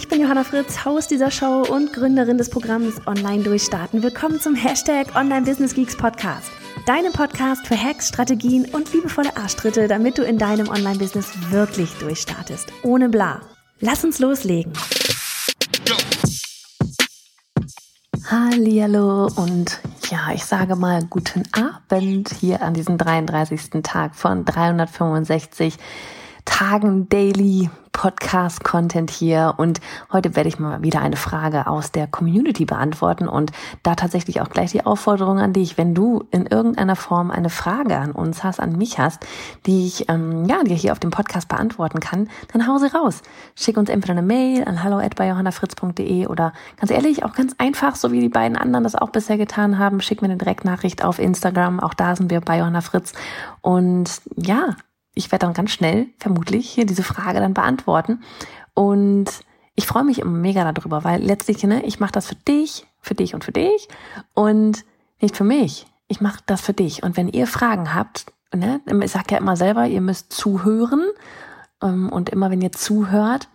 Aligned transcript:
Ich 0.00 0.08
bin 0.08 0.22
Johanna 0.22 0.44
Fritz, 0.44 0.86
Haus 0.86 1.08
dieser 1.08 1.30
Show 1.30 1.62
und 1.62 1.92
Gründerin 1.92 2.38
des 2.38 2.48
Programms 2.48 3.06
Online 3.06 3.42
Durchstarten. 3.42 4.02
Willkommen 4.02 4.40
zum 4.40 4.54
Hashtag 4.54 5.14
Online 5.14 5.42
Business 5.42 5.74
Geeks 5.74 5.94
Podcast. 5.94 6.50
Deinem 6.86 7.12
Podcast 7.12 7.66
für 7.66 7.76
Hacks, 7.76 8.08
Strategien 8.08 8.64
und 8.72 8.90
liebevolle 8.94 9.36
Arschtritte, 9.36 9.88
damit 9.88 10.16
du 10.16 10.22
in 10.22 10.38
deinem 10.38 10.70
Online-Business 10.70 11.50
wirklich 11.50 11.92
durchstartest. 11.98 12.72
Ohne 12.82 13.10
bla. 13.10 13.42
Lass 13.80 14.02
uns 14.02 14.18
loslegen. 14.20 14.72
Hallo 18.30 19.28
und 19.36 19.80
ja, 20.10 20.32
ich 20.32 20.46
sage 20.46 20.76
mal 20.76 21.04
guten 21.10 21.42
Abend 21.52 22.30
hier 22.40 22.62
an 22.62 22.72
diesem 22.72 22.96
33. 22.96 23.82
Tag 23.82 24.14
von 24.14 24.46
365 24.46 25.76
Tagen 26.50 27.08
Daily 27.08 27.70
Podcast-Content 27.92 29.10
hier 29.10 29.54
und 29.56 29.80
heute 30.12 30.34
werde 30.34 30.48
ich 30.48 30.58
mal 30.58 30.82
wieder 30.82 31.00
eine 31.00 31.16
Frage 31.16 31.66
aus 31.66 31.92
der 31.92 32.06
Community 32.06 32.64
beantworten 32.64 33.28
und 33.28 33.52
da 33.82 33.94
tatsächlich 33.94 34.40
auch 34.40 34.50
gleich 34.50 34.72
die 34.72 34.84
Aufforderung 34.84 35.38
an 35.38 35.52
dich, 35.52 35.78
wenn 35.78 35.94
du 35.94 36.24
in 36.30 36.46
irgendeiner 36.46 36.96
Form 36.96 37.30
eine 37.30 37.50
Frage 37.50 37.96
an 37.96 38.12
uns 38.12 38.42
hast, 38.42 38.58
an 38.60 38.76
mich 38.76 38.98
hast, 38.98 39.26
die 39.66 39.86
ich 39.86 40.08
ähm, 40.08 40.44
ja 40.44 40.62
dir 40.64 40.76
hier 40.76 40.92
auf 40.92 40.98
dem 40.98 41.10
Podcast 41.10 41.48
beantworten 41.48 42.00
kann, 42.00 42.28
dann 42.52 42.66
hau 42.66 42.78
sie 42.78 42.92
raus. 42.92 43.22
Schick 43.54 43.76
uns 43.76 43.88
entweder 43.88 44.12
eine 44.12 44.22
Mail 44.22 44.64
an 44.64 44.82
hallo@johannafritz.de 44.82 46.26
oder 46.26 46.52
ganz 46.76 46.90
ehrlich 46.90 47.24
auch 47.24 47.32
ganz 47.32 47.54
einfach, 47.58 47.94
so 47.94 48.12
wie 48.12 48.20
die 48.20 48.28
beiden 48.28 48.56
anderen 48.56 48.84
das 48.84 48.96
auch 48.96 49.10
bisher 49.10 49.38
getan 49.38 49.78
haben, 49.78 50.00
schick 50.00 50.20
mir 50.20 50.28
eine 50.28 50.36
Direktnachricht 50.36 51.04
auf 51.04 51.18
Instagram. 51.18 51.80
Auch 51.80 51.94
da 51.94 52.16
sind 52.16 52.30
wir 52.30 52.40
bei 52.40 52.58
Johanna 52.58 52.80
Fritz 52.80 53.12
und 53.62 54.10
ja, 54.36 54.74
ich 55.20 55.30
werde 55.30 55.46
dann 55.46 55.54
ganz 55.54 55.70
schnell 55.70 56.08
vermutlich 56.18 56.68
hier 56.70 56.86
diese 56.86 57.02
Frage 57.02 57.40
dann 57.40 57.54
beantworten. 57.54 58.22
Und 58.74 59.30
ich 59.74 59.86
freue 59.86 60.04
mich 60.04 60.18
immer 60.18 60.30
mega 60.30 60.70
darüber, 60.72 61.04
weil 61.04 61.22
letztlich, 61.22 61.62
ne, 61.62 61.84
ich 61.84 62.00
mache 62.00 62.12
das 62.12 62.26
für 62.26 62.34
dich, 62.34 62.86
für 63.00 63.14
dich 63.14 63.34
und 63.34 63.44
für 63.44 63.52
dich 63.52 63.88
und 64.34 64.84
nicht 65.20 65.36
für 65.36 65.44
mich. 65.44 65.86
Ich 66.08 66.20
mache 66.20 66.40
das 66.46 66.60
für 66.60 66.72
dich. 66.72 67.02
Und 67.02 67.16
wenn 67.16 67.28
ihr 67.28 67.46
Fragen 67.46 67.94
habt, 67.94 68.26
ne, 68.54 68.80
ich 69.02 69.12
sage 69.12 69.26
ja 69.32 69.38
immer 69.38 69.56
selber, 69.56 69.86
ihr 69.86 70.00
müsst 70.00 70.32
zuhören. 70.32 71.04
Ähm, 71.82 72.10
und 72.10 72.30
immer 72.30 72.50
wenn 72.50 72.62
ihr 72.62 72.72
zuhört, 72.72 73.48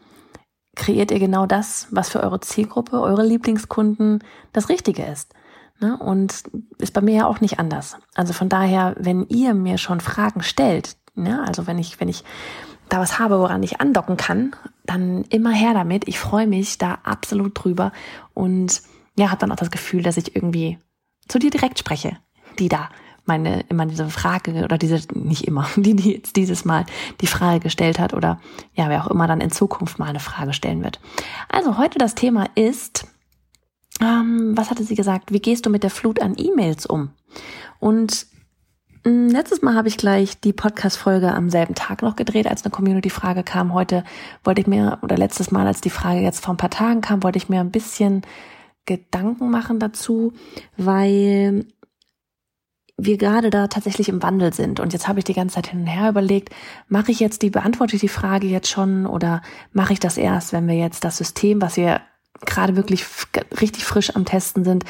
kreiert 0.75 1.11
ihr 1.11 1.19
genau 1.19 1.45
das, 1.45 1.87
was 1.91 2.09
für 2.09 2.21
eure 2.21 2.39
Zielgruppe, 2.41 3.01
eure 3.01 3.25
Lieblingskunden 3.25 4.23
das 4.53 4.69
Richtige 4.69 5.03
ist. 5.03 5.33
Ne? 5.79 5.97
Und 5.97 6.43
ist 6.77 6.93
bei 6.93 7.01
mir 7.01 7.15
ja 7.15 7.27
auch 7.27 7.41
nicht 7.41 7.59
anders. 7.59 7.97
Also 8.13 8.33
von 8.33 8.49
daher, 8.49 8.95
wenn 8.97 9.27
ihr 9.27 9.53
mir 9.53 9.77
schon 9.77 9.99
Fragen 9.99 10.43
stellt, 10.43 10.95
Ne? 11.15 11.43
Also 11.45 11.67
wenn 11.67 11.79
ich, 11.79 11.99
wenn 11.99 12.09
ich 12.09 12.23
da 12.89 12.99
was 12.99 13.19
habe, 13.19 13.39
woran 13.39 13.63
ich 13.63 13.81
andocken 13.81 14.17
kann, 14.17 14.55
dann 14.85 15.23
immer 15.29 15.51
her 15.51 15.73
damit. 15.73 16.07
Ich 16.07 16.19
freue 16.19 16.47
mich 16.47 16.77
da 16.77 16.99
absolut 17.03 17.51
drüber 17.55 17.91
und 18.33 18.81
ja, 19.17 19.29
habe 19.29 19.39
dann 19.39 19.51
auch 19.51 19.57
das 19.57 19.71
Gefühl, 19.71 20.03
dass 20.03 20.17
ich 20.17 20.35
irgendwie 20.35 20.77
zu 21.27 21.39
dir 21.39 21.49
direkt 21.49 21.79
spreche, 21.79 22.17
die 22.59 22.69
da 22.69 22.89
meine 23.25 23.61
immer 23.69 23.87
diese 23.87 24.07
Frage 24.09 24.63
oder 24.63 24.77
diese 24.77 25.01
nicht 25.13 25.45
immer, 25.45 25.67
die, 25.75 25.95
die 25.95 26.13
jetzt 26.13 26.35
dieses 26.35 26.63
Mal 26.65 26.85
die 27.21 27.27
Frage 27.27 27.59
gestellt 27.59 27.99
hat 27.99 28.13
oder 28.13 28.39
ja, 28.73 28.89
wer 28.89 29.03
auch 29.03 29.09
immer 29.09 29.27
dann 29.27 29.41
in 29.41 29.51
Zukunft 29.51 29.99
mal 29.99 30.09
eine 30.09 30.19
Frage 30.19 30.53
stellen 30.53 30.83
wird. 30.83 30.99
Also 31.49 31.77
heute 31.77 31.97
das 31.97 32.15
Thema 32.15 32.47
ist, 32.55 33.07
ähm, 34.01 34.53
was 34.55 34.69
hatte 34.69 34.83
sie 34.83 34.95
gesagt? 34.95 35.31
Wie 35.31 35.39
gehst 35.39 35.65
du 35.65 35.69
mit 35.69 35.83
der 35.83 35.89
Flut 35.89 36.21
an 36.21 36.35
E-Mails 36.37 36.85
um? 36.85 37.09
Und 37.79 38.27
letztes 39.05 39.61
Mal 39.61 39.75
habe 39.75 39.87
ich 39.87 39.97
gleich 39.97 40.39
die 40.39 40.53
Podcast-Folge 40.53 41.31
am 41.31 41.49
selben 41.49 41.75
Tag 41.75 42.01
noch 42.01 42.15
gedreht, 42.15 42.47
als 42.47 42.63
eine 42.63 42.71
Community-Frage 42.71 43.43
kam. 43.43 43.73
Heute 43.73 44.03
wollte 44.43 44.61
ich 44.61 44.67
mir, 44.67 44.97
oder 45.01 45.17
letztes 45.17 45.51
Mal, 45.51 45.67
als 45.67 45.81
die 45.81 45.89
Frage 45.91 46.21
jetzt 46.21 46.43
vor 46.43 46.53
ein 46.53 46.57
paar 46.57 46.71
Tagen 46.71 47.01
kam, 47.01 47.23
wollte 47.23 47.37
ich 47.37 47.47
mir 47.47 47.59
ein 47.59 47.71
bisschen 47.71 48.23
Gedanken 48.85 49.51
machen 49.51 49.79
dazu, 49.79 50.33
weil 50.77 51.65
wir 52.97 53.17
gerade 53.17 53.49
da 53.49 53.67
tatsächlich 53.67 54.09
im 54.09 54.23
Wandel 54.23 54.53
sind. 54.53 54.79
Und 54.79 54.93
jetzt 54.93 55.07
habe 55.07 55.19
ich 55.19 55.25
die 55.25 55.33
ganze 55.33 55.55
Zeit 55.55 55.67
hin 55.67 55.81
und 55.81 55.87
her 55.87 56.09
überlegt, 56.09 56.49
mache 56.87 57.11
ich 57.11 57.19
jetzt 57.19 57.41
die, 57.41 57.49
beantworte 57.49 57.95
ich 57.95 58.01
die 58.01 58.07
Frage 58.07 58.47
jetzt 58.47 58.69
schon 58.69 59.05
oder 59.05 59.41
mache 59.73 59.93
ich 59.93 59.99
das 59.99 60.17
erst, 60.17 60.53
wenn 60.53 60.67
wir 60.67 60.75
jetzt 60.75 61.03
das 61.03 61.17
System, 61.17 61.61
was 61.61 61.77
wir 61.77 62.01
gerade 62.45 62.75
wirklich 62.75 63.05
richtig 63.61 63.85
frisch 63.85 64.15
am 64.15 64.25
Testen 64.25 64.63
sind, 64.63 64.85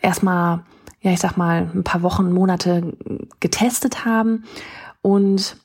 erstmal 0.00 0.64
ja, 1.02 1.10
ich 1.10 1.20
sag 1.20 1.36
mal, 1.36 1.70
ein 1.74 1.84
paar 1.84 2.02
Wochen, 2.02 2.32
Monate 2.32 2.96
getestet 3.40 4.04
haben. 4.04 4.44
Und 5.02 5.56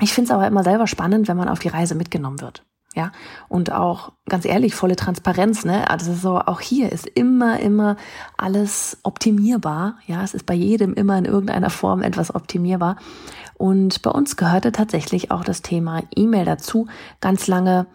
ich 0.00 0.14
finde 0.14 0.30
es 0.30 0.34
aber 0.34 0.46
immer 0.46 0.62
selber 0.62 0.86
spannend, 0.86 1.28
wenn 1.28 1.36
man 1.36 1.48
auf 1.48 1.58
die 1.58 1.68
Reise 1.68 1.94
mitgenommen 1.94 2.40
wird. 2.40 2.64
Ja, 2.94 3.12
und 3.50 3.72
auch 3.72 4.12
ganz 4.26 4.46
ehrlich, 4.46 4.74
volle 4.74 4.96
Transparenz, 4.96 5.66
ne? 5.66 5.90
Also 5.90 6.14
so 6.14 6.38
auch 6.38 6.60
hier 6.60 6.90
ist 6.90 7.06
immer, 7.06 7.60
immer 7.60 7.96
alles 8.38 8.96
optimierbar. 9.02 9.98
Ja, 10.06 10.22
es 10.22 10.32
ist 10.32 10.46
bei 10.46 10.54
jedem 10.54 10.94
immer 10.94 11.18
in 11.18 11.26
irgendeiner 11.26 11.68
Form 11.68 12.00
etwas 12.00 12.34
optimierbar. 12.34 12.96
Und 13.58 14.00
bei 14.00 14.10
uns 14.10 14.36
gehörte 14.36 14.72
tatsächlich 14.72 15.30
auch 15.30 15.44
das 15.44 15.60
Thema 15.60 16.04
E-Mail 16.14 16.46
dazu. 16.46 16.86
Ganz 17.20 17.46
lange, 17.48 17.86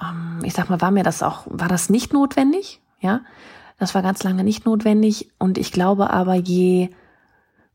ähm, 0.00 0.38
ich 0.44 0.52
sag 0.52 0.70
mal, 0.70 0.80
war 0.80 0.92
mir 0.92 1.02
das 1.02 1.24
auch, 1.24 1.42
war 1.46 1.68
das 1.68 1.90
nicht 1.90 2.12
notwendig, 2.12 2.80
ja. 3.00 3.22
Das 3.78 3.94
war 3.94 4.02
ganz 4.02 4.22
lange 4.22 4.44
nicht 4.44 4.66
notwendig. 4.66 5.30
Und 5.38 5.58
ich 5.58 5.72
glaube 5.72 6.10
aber, 6.10 6.34
je, 6.34 6.90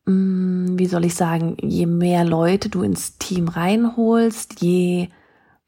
mh, 0.05 0.13
mm, 0.13 0.79
wie 0.79 0.85
soll 0.85 1.05
ich 1.05 1.15
sagen, 1.15 1.57
je 1.61 1.85
mehr 1.85 2.25
Leute 2.25 2.69
du 2.69 2.83
ins 2.83 3.17
Team 3.17 3.47
reinholst, 3.47 4.61
je 4.61 5.09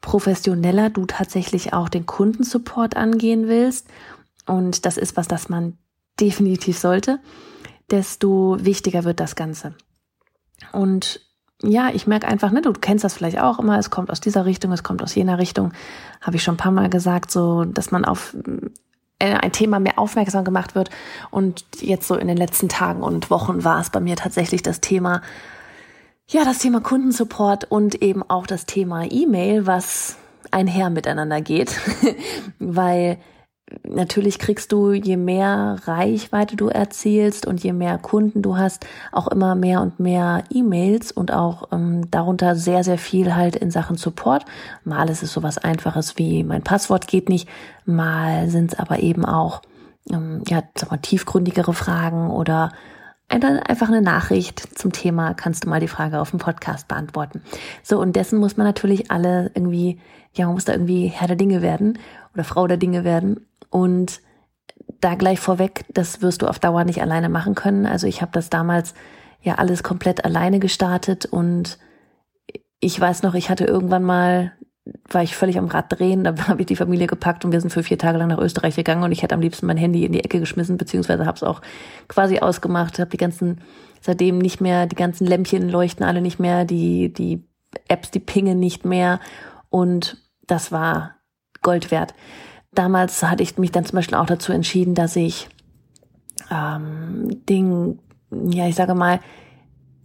professioneller 0.02 0.90
du 0.90 1.06
tatsächlich 1.06 1.74
auch 1.74 1.90
den 1.90 2.06
Kundensupport 2.06 2.96
angehen 2.96 3.48
willst, 3.48 3.88
und 4.46 4.86
das 4.86 4.98
ist 4.98 5.18
was, 5.18 5.28
das 5.28 5.50
man 5.50 5.78
definitiv 6.20 6.78
sollte, 6.78 7.20
desto 7.90 8.58
wichtiger 8.60 9.04
wird 9.04 9.20
das 9.20 9.36
Ganze. 9.36 9.76
Und 10.72 11.22
ja, 11.62 11.90
ich 11.94 12.08
merke 12.08 12.28
einfach, 12.28 12.52
ne, 12.52 12.62
du 12.62 12.74
kennst 12.74 13.04
das 13.04 13.14
vielleicht 13.14 13.40
auch 13.40 13.60
immer, 13.60 13.78
es 13.80 13.90
kommt 13.90 14.12
aus 14.12 14.22
dieser 14.22 14.46
Richtung, 14.46 14.72
es 14.72 14.84
kommt 14.84 15.02
aus 15.02 15.16
jener 15.16 15.40
Richtung, 15.40 15.74
habe 16.22 16.36
ich 16.36 16.44
schon 16.44 16.56
ein 16.56 16.60
paar 16.60 16.72
Mal 16.72 16.90
gesagt, 16.90 17.32
so, 17.32 17.66
dass 17.66 17.92
man 17.92 18.06
auf 18.06 18.36
ein 19.20 19.52
Thema 19.52 19.80
mehr 19.80 19.98
aufmerksam 19.98 20.44
gemacht 20.44 20.76
wird. 20.76 20.90
Und 21.32 21.66
jetzt 21.80 22.08
so 22.08 22.16
in 22.16 22.28
den 22.28 22.38
letzten 22.38 22.70
Tagen 22.70 23.02
und 23.02 23.30
Wochen 23.30 23.64
war 23.64 23.80
es 23.80 23.90
bei 23.90 24.00
mir 24.00 24.16
tatsächlich 24.16 24.62
das 24.62 24.82
Thema, 24.82 25.22
ja, 26.28 26.44
das 26.44 26.60
Thema 26.60 26.82
Kundensupport 26.82 27.66
und 27.70 28.02
eben 28.02 28.24
auch 28.24 28.48
das 28.48 28.66
Thema 28.66 29.06
E-Mail, 29.10 29.68
was 29.68 30.18
einher 30.52 30.90
miteinander 30.90 31.42
geht, 31.42 31.80
weil 32.60 33.18
natürlich 33.88 34.40
kriegst 34.40 34.72
du, 34.72 34.92
je 34.92 35.18
mehr 35.18 35.78
Reichweite 35.86 36.56
du 36.56 36.68
erzielst 36.68 37.48
und 37.48 37.64
je 37.64 37.74
mehr 37.74 37.98
Kunden 37.98 38.42
du 38.42 38.58
hast, 38.58 38.86
auch 39.12 39.28
immer 39.28 39.56
mehr 39.56 39.82
und 39.82 40.00
mehr 40.00 40.44
E-Mails 40.52 41.12
und 41.12 41.34
auch 41.34 41.70
ähm, 41.72 42.10
darunter 42.12 42.56
sehr, 42.56 42.84
sehr 42.84 42.98
viel 42.98 43.36
halt 43.36 43.56
in 43.56 43.72
Sachen 43.72 43.98
Support. 43.98 44.46
Mal 44.84 45.10
ist 45.10 45.24
es 45.24 45.34
sowas 45.34 45.58
Einfaches 45.58 46.18
wie 46.18 46.44
mein 46.44 46.62
Passwort 46.62 47.08
geht 47.08 47.30
nicht, 47.30 47.50
mal 47.86 48.50
sind 48.50 48.74
es 48.74 48.80
aber 48.80 49.00
eben 49.00 49.26
auch 49.26 49.62
ähm, 50.12 50.44
ja, 50.48 50.64
sag 50.76 50.92
mal, 50.92 50.98
tiefgründigere 50.98 51.74
Fragen 51.74 52.30
oder 52.30 52.72
einfach 53.28 53.88
eine 53.88 54.04
Nachricht 54.04 54.78
zum 54.78 54.92
Thema, 54.92 55.34
kannst 55.34 55.66
du 55.66 55.70
mal 55.70 55.80
die 55.80 55.88
Frage 55.88 56.22
auf 56.22 56.30
dem 56.30 56.40
Podcast 56.40 56.88
beantworten. 56.88 57.42
So, 57.82 58.00
und 58.00 58.16
dessen 58.16 58.38
muss 58.38 58.56
man 58.56 58.68
natürlich 58.68 59.10
alle 59.10 59.50
irgendwie, 59.56 60.00
ja, 60.34 60.46
man 60.46 60.54
muss 60.54 60.66
da 60.66 60.74
irgendwie 60.74 61.08
Herr 61.08 61.28
der 61.28 61.36
Dinge 61.36 61.64
werden 61.64 61.98
oder 62.36 62.44
Frau 62.44 62.68
der 62.68 62.78
Dinge 62.78 63.04
werden. 63.04 63.48
Und 63.70 64.22
da 65.02 65.16
gleich 65.16 65.40
vorweg, 65.40 65.86
das 65.90 66.22
wirst 66.22 66.42
du 66.42 66.48
auf 66.48 66.60
Dauer 66.60 66.84
nicht 66.84 67.02
alleine 67.02 67.30
machen 67.30 67.56
können. 67.56 67.86
Also 67.86 68.08
ich 68.08 68.22
habe 68.22 68.32
das 68.32 68.50
damals 68.50 68.94
ja 69.42 69.56
alles 69.56 69.84
komplett 69.84 70.26
alleine 70.26 70.60
gestartet 70.60 71.26
und 71.26 71.78
ich 72.80 73.00
weiß 73.00 73.24
noch, 73.24 73.36
ich 73.36 73.50
hatte 73.50 73.66
irgendwann 73.66 74.04
mal, 74.04 74.54
war 75.10 75.24
ich 75.24 75.36
völlig 75.36 75.58
am 75.58 75.68
Rad 75.68 75.98
drehen, 75.98 76.24
da 76.24 76.36
habe 76.48 76.62
ich 76.62 76.68
die 76.68 76.76
Familie 76.76 77.08
gepackt 77.08 77.46
und 77.46 77.52
wir 77.52 77.62
sind 77.62 77.72
für 77.72 77.84
vier 77.84 77.98
Tage 77.98 78.18
lang 78.18 78.30
nach 78.30 78.40
Österreich 78.40 78.76
gegangen 78.76 79.04
und 79.04 79.12
ich 79.12 79.24
hätte 79.24 79.36
am 79.36 79.42
liebsten 79.42 79.66
mein 79.66 79.78
Handy 79.78 80.06
in 80.06 80.12
die 80.12 80.24
Ecke 80.24 80.40
geschmissen, 80.40 80.78
beziehungsweise 80.78 81.26
habe 81.26 81.36
es 81.36 81.44
auch 81.44 81.62
quasi 82.08 82.40
ausgemacht, 82.40 83.00
habe 83.00 83.12
die 83.12 83.18
ganzen, 83.18 83.62
seitdem 84.02 84.40
nicht 84.40 84.62
mehr, 84.62 84.88
die 84.88 84.96
ganzen 84.96 85.26
Lämpchen 85.28 85.70
leuchten 85.70 86.06
alle 86.06 86.22
nicht 86.22 86.40
mehr, 86.40 86.66
die, 86.66 87.14
die 87.14 87.44
Apps, 87.88 88.12
die 88.12 88.20
pingen 88.20 88.60
nicht 88.60 88.86
mehr 88.86 89.20
und 89.70 90.18
das 90.48 90.72
war 90.72 91.16
Gold 91.66 91.92
wert 91.92 92.14
damals 92.78 93.24
hatte 93.24 93.44
ich 93.44 93.58
mich 93.58 93.72
dann 93.72 93.86
zum 93.86 93.96
Beispiel 93.96 94.18
auch 94.18 94.26
dazu 94.26 94.52
entschieden, 94.52 94.94
dass 94.94 95.16
ich 95.16 95.48
ähm, 96.52 97.42
den, 97.50 98.00
ja, 98.32 98.68
ich 98.68 98.76
sage 98.76 98.94
mal, 98.94 99.20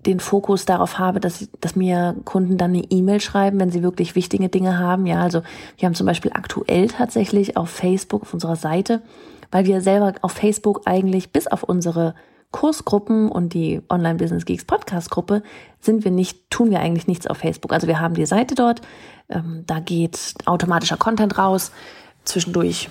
den 0.07 0.19
Fokus 0.19 0.65
darauf 0.65 0.99
habe, 0.99 1.21
dass, 1.21 1.51
dass 1.61 1.77
mir 1.77 2.17
Kunden 2.25 2.57
dann 2.57 2.71
eine 2.71 2.85
E-Mail 2.85 3.21
schreiben, 3.21 3.61
wenn 3.61 3.71
sie 3.71 3.83
wirklich 3.83 4.15
wichtige 4.15 4.49
Dinge 4.49 4.79
haben. 4.79 5.05
Ja, 5.05 5.21
also 5.21 5.43
wir 5.77 5.87
haben 5.87 5.95
zum 5.95 6.07
Beispiel 6.07 6.31
aktuell 6.33 6.89
tatsächlich 6.89 7.59
auf 7.59 7.69
Facebook, 7.69 8.23
auf 8.23 8.33
unserer 8.33 8.57
Seite, 8.57 9.03
weil 9.51 9.67
wir 9.67 9.83
selber 9.83 10.15
auf 10.23 10.33
Facebook 10.33 10.83
eigentlich 10.87 11.33
bis 11.33 11.47
auf 11.47 11.65
unsere 11.65 12.15
Kursgruppen 12.53 13.31
und 13.31 13.55
die 13.55 13.81
Online 13.89 14.17
Business 14.17 14.45
Geeks 14.45 14.65
Podcast 14.65 15.11
Gruppe 15.11 15.43
sind 15.81 16.05
wir 16.05 16.11
nicht, 16.11 16.51
tun 16.51 16.71
wir 16.71 16.81
eigentlich 16.81 17.07
nichts 17.07 17.27
auf 17.27 17.39
Facebook. 17.39 17.73
Also 17.73 17.87
wir 17.87 18.01
haben 18.01 18.15
die 18.15 18.27
Seite 18.27 18.55
dort, 18.55 18.83
ähm, 19.29 19.65
da 19.67 19.81
geht 19.81 20.35
automatischer 20.47 20.97
Content 20.97 21.39
raus. 21.39 21.71
Zwischendurch 22.25 22.91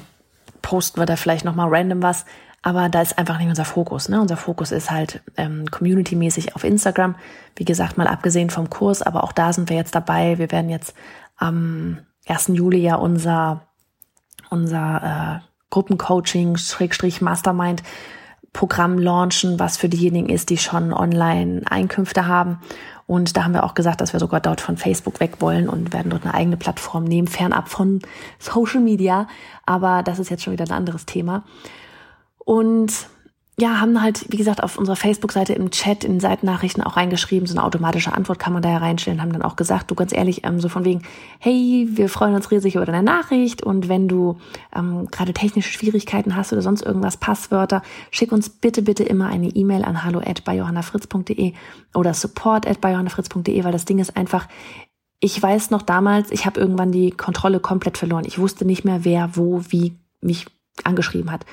posten 0.61 0.99
wir 0.99 1.05
da 1.05 1.15
vielleicht 1.15 1.45
nochmal 1.45 1.67
random 1.69 2.01
was. 2.01 2.25
Aber 2.61 2.89
da 2.89 3.01
ist 3.01 3.17
einfach 3.17 3.37
nicht 3.37 3.47
unser 3.47 3.65
Fokus. 3.65 4.09
Ne? 4.09 4.19
Unser 4.19 4.35
Fokus 4.35 4.71
ist 4.71 4.91
halt 4.91 5.21
ähm, 5.37 5.65
community-mäßig 5.71 6.55
auf 6.55 6.63
Instagram. 6.63 7.15
Wie 7.55 7.65
gesagt, 7.65 7.97
mal 7.97 8.07
abgesehen 8.07 8.49
vom 8.49 8.69
Kurs, 8.69 9.01
aber 9.01 9.23
auch 9.23 9.31
da 9.31 9.53
sind 9.53 9.69
wir 9.69 9.77
jetzt 9.77 9.95
dabei. 9.95 10.37
Wir 10.37 10.51
werden 10.51 10.69
jetzt 10.69 10.93
am 11.37 11.99
1. 12.27 12.49
Juli 12.49 12.79
ja 12.79 12.95
unser, 12.95 13.67
unser 14.49 15.41
äh, 15.41 15.45
Gruppencoaching, 15.69 16.57
Schrägstrich 16.57 17.21
Mastermind 17.21 17.81
Programm 18.53 18.97
launchen, 18.97 19.59
was 19.59 19.77
für 19.77 19.89
diejenigen 19.89 20.29
ist, 20.29 20.49
die 20.49 20.57
schon 20.57 20.93
online 20.93 21.61
Einkünfte 21.69 22.27
haben. 22.27 22.59
Und 23.05 23.35
da 23.35 23.43
haben 23.43 23.53
wir 23.53 23.63
auch 23.63 23.73
gesagt, 23.73 24.01
dass 24.01 24.13
wir 24.13 24.19
sogar 24.19 24.39
dort 24.39 24.61
von 24.61 24.77
Facebook 24.77 25.19
weg 25.19 25.37
wollen 25.39 25.67
und 25.67 25.93
werden 25.93 26.11
dort 26.11 26.23
eine 26.25 26.33
eigene 26.33 26.57
Plattform 26.57 27.03
nehmen, 27.05 27.27
fernab 27.27 27.69
von 27.69 28.01
Social 28.37 28.81
Media. 28.81 29.27
Aber 29.65 30.03
das 30.03 30.19
ist 30.19 30.29
jetzt 30.29 30.43
schon 30.43 30.53
wieder 30.53 30.65
ein 30.65 30.71
anderes 30.71 31.05
Thema. 31.05 31.43
Und 32.37 32.91
ja, 33.59 33.79
haben 33.79 34.01
halt, 34.01 34.25
wie 34.29 34.37
gesagt, 34.37 34.63
auf 34.63 34.77
unserer 34.77 34.95
Facebook-Seite 34.95 35.53
im 35.53 35.71
Chat, 35.71 36.03
in 36.03 36.19
Seitennachrichten 36.19 36.83
auch 36.83 36.97
reingeschrieben, 36.97 37.47
so 37.47 37.55
eine 37.55 37.63
automatische 37.63 38.13
Antwort 38.13 38.39
kann 38.39 38.53
man 38.53 38.61
da 38.61 38.69
ja 38.69 38.77
reinstellen, 38.77 39.21
haben 39.21 39.33
dann 39.33 39.41
auch 39.41 39.55
gesagt, 39.55 39.91
du 39.91 39.95
ganz 39.95 40.13
ehrlich, 40.13 40.45
ähm, 40.45 40.59
so 40.59 40.69
von 40.69 40.85
wegen, 40.85 41.03
hey, 41.39 41.87
wir 41.91 42.09
freuen 42.09 42.35
uns 42.35 42.51
riesig 42.51 42.75
über 42.75 42.85
deine 42.85 43.03
Nachricht 43.03 43.61
und 43.63 43.89
wenn 43.89 44.07
du 44.07 44.37
ähm, 44.75 45.07
gerade 45.11 45.33
technische 45.33 45.71
Schwierigkeiten 45.71 46.35
hast 46.35 46.53
oder 46.53 46.61
sonst 46.61 46.81
irgendwas, 46.81 47.17
Passwörter, 47.17 47.81
schick 48.11 48.31
uns 48.31 48.49
bitte, 48.49 48.81
bitte 48.81 49.03
immer 49.03 49.27
eine 49.27 49.47
E-Mail 49.47 49.83
an 49.83 50.03
hallo 50.03 50.19
at 50.19 50.43
bei 50.43 50.55
johannafritz.de 50.55 51.53
oder 51.93 52.13
support 52.13 52.67
at 52.67 52.81
bei 52.81 52.91
johannafritz.de, 52.91 53.63
weil 53.63 53.71
das 53.71 53.85
Ding 53.85 53.99
ist 53.99 54.15
einfach, 54.15 54.47
ich 55.19 55.41
weiß 55.41 55.71
noch 55.71 55.81
damals, 55.81 56.31
ich 56.31 56.45
habe 56.45 56.59
irgendwann 56.59 56.91
die 56.91 57.11
Kontrolle 57.11 57.59
komplett 57.59 57.97
verloren. 57.97 58.23
Ich 58.25 58.39
wusste 58.39 58.65
nicht 58.65 58.85
mehr, 58.85 59.03
wer, 59.03 59.35
wo, 59.35 59.61
wie 59.69 59.97
mich 60.21 60.45
angeschrieben 60.85 61.31
hat. 61.31 61.45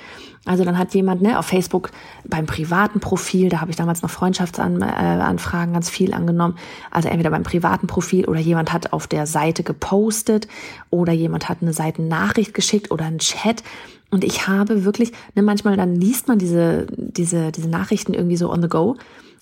Also 0.44 0.64
dann 0.64 0.78
hat 0.78 0.94
jemand 0.94 1.22
ne, 1.22 1.38
auf 1.38 1.46
Facebook 1.46 1.90
beim 2.24 2.46
privaten 2.46 3.00
Profil, 3.00 3.48
da 3.48 3.60
habe 3.60 3.72
ich 3.72 3.76
damals 3.76 4.02
noch 4.02 4.10
Freundschaftsanfragen 4.10 5.72
ganz 5.72 5.90
viel 5.90 6.14
angenommen, 6.14 6.56
also 6.90 7.08
entweder 7.08 7.30
beim 7.30 7.42
privaten 7.42 7.88
Profil 7.88 8.26
oder 8.26 8.38
jemand 8.38 8.72
hat 8.72 8.92
auf 8.92 9.08
der 9.08 9.26
Seite 9.26 9.64
gepostet 9.64 10.46
oder 10.90 11.12
jemand 11.12 11.48
hat 11.48 11.58
eine 11.62 11.72
Seitennachricht 11.72 12.54
geschickt 12.54 12.90
oder 12.92 13.06
einen 13.06 13.18
Chat. 13.18 13.64
Und 14.10 14.22
ich 14.22 14.46
habe 14.46 14.84
wirklich, 14.84 15.12
ne, 15.34 15.42
manchmal 15.42 15.76
dann 15.76 15.96
liest 15.96 16.28
man 16.28 16.38
diese, 16.38 16.86
diese, 16.96 17.50
diese 17.50 17.68
Nachrichten 17.68 18.14
irgendwie 18.14 18.36
so 18.36 18.50
on 18.50 18.62
the 18.62 18.68
go 18.68 18.96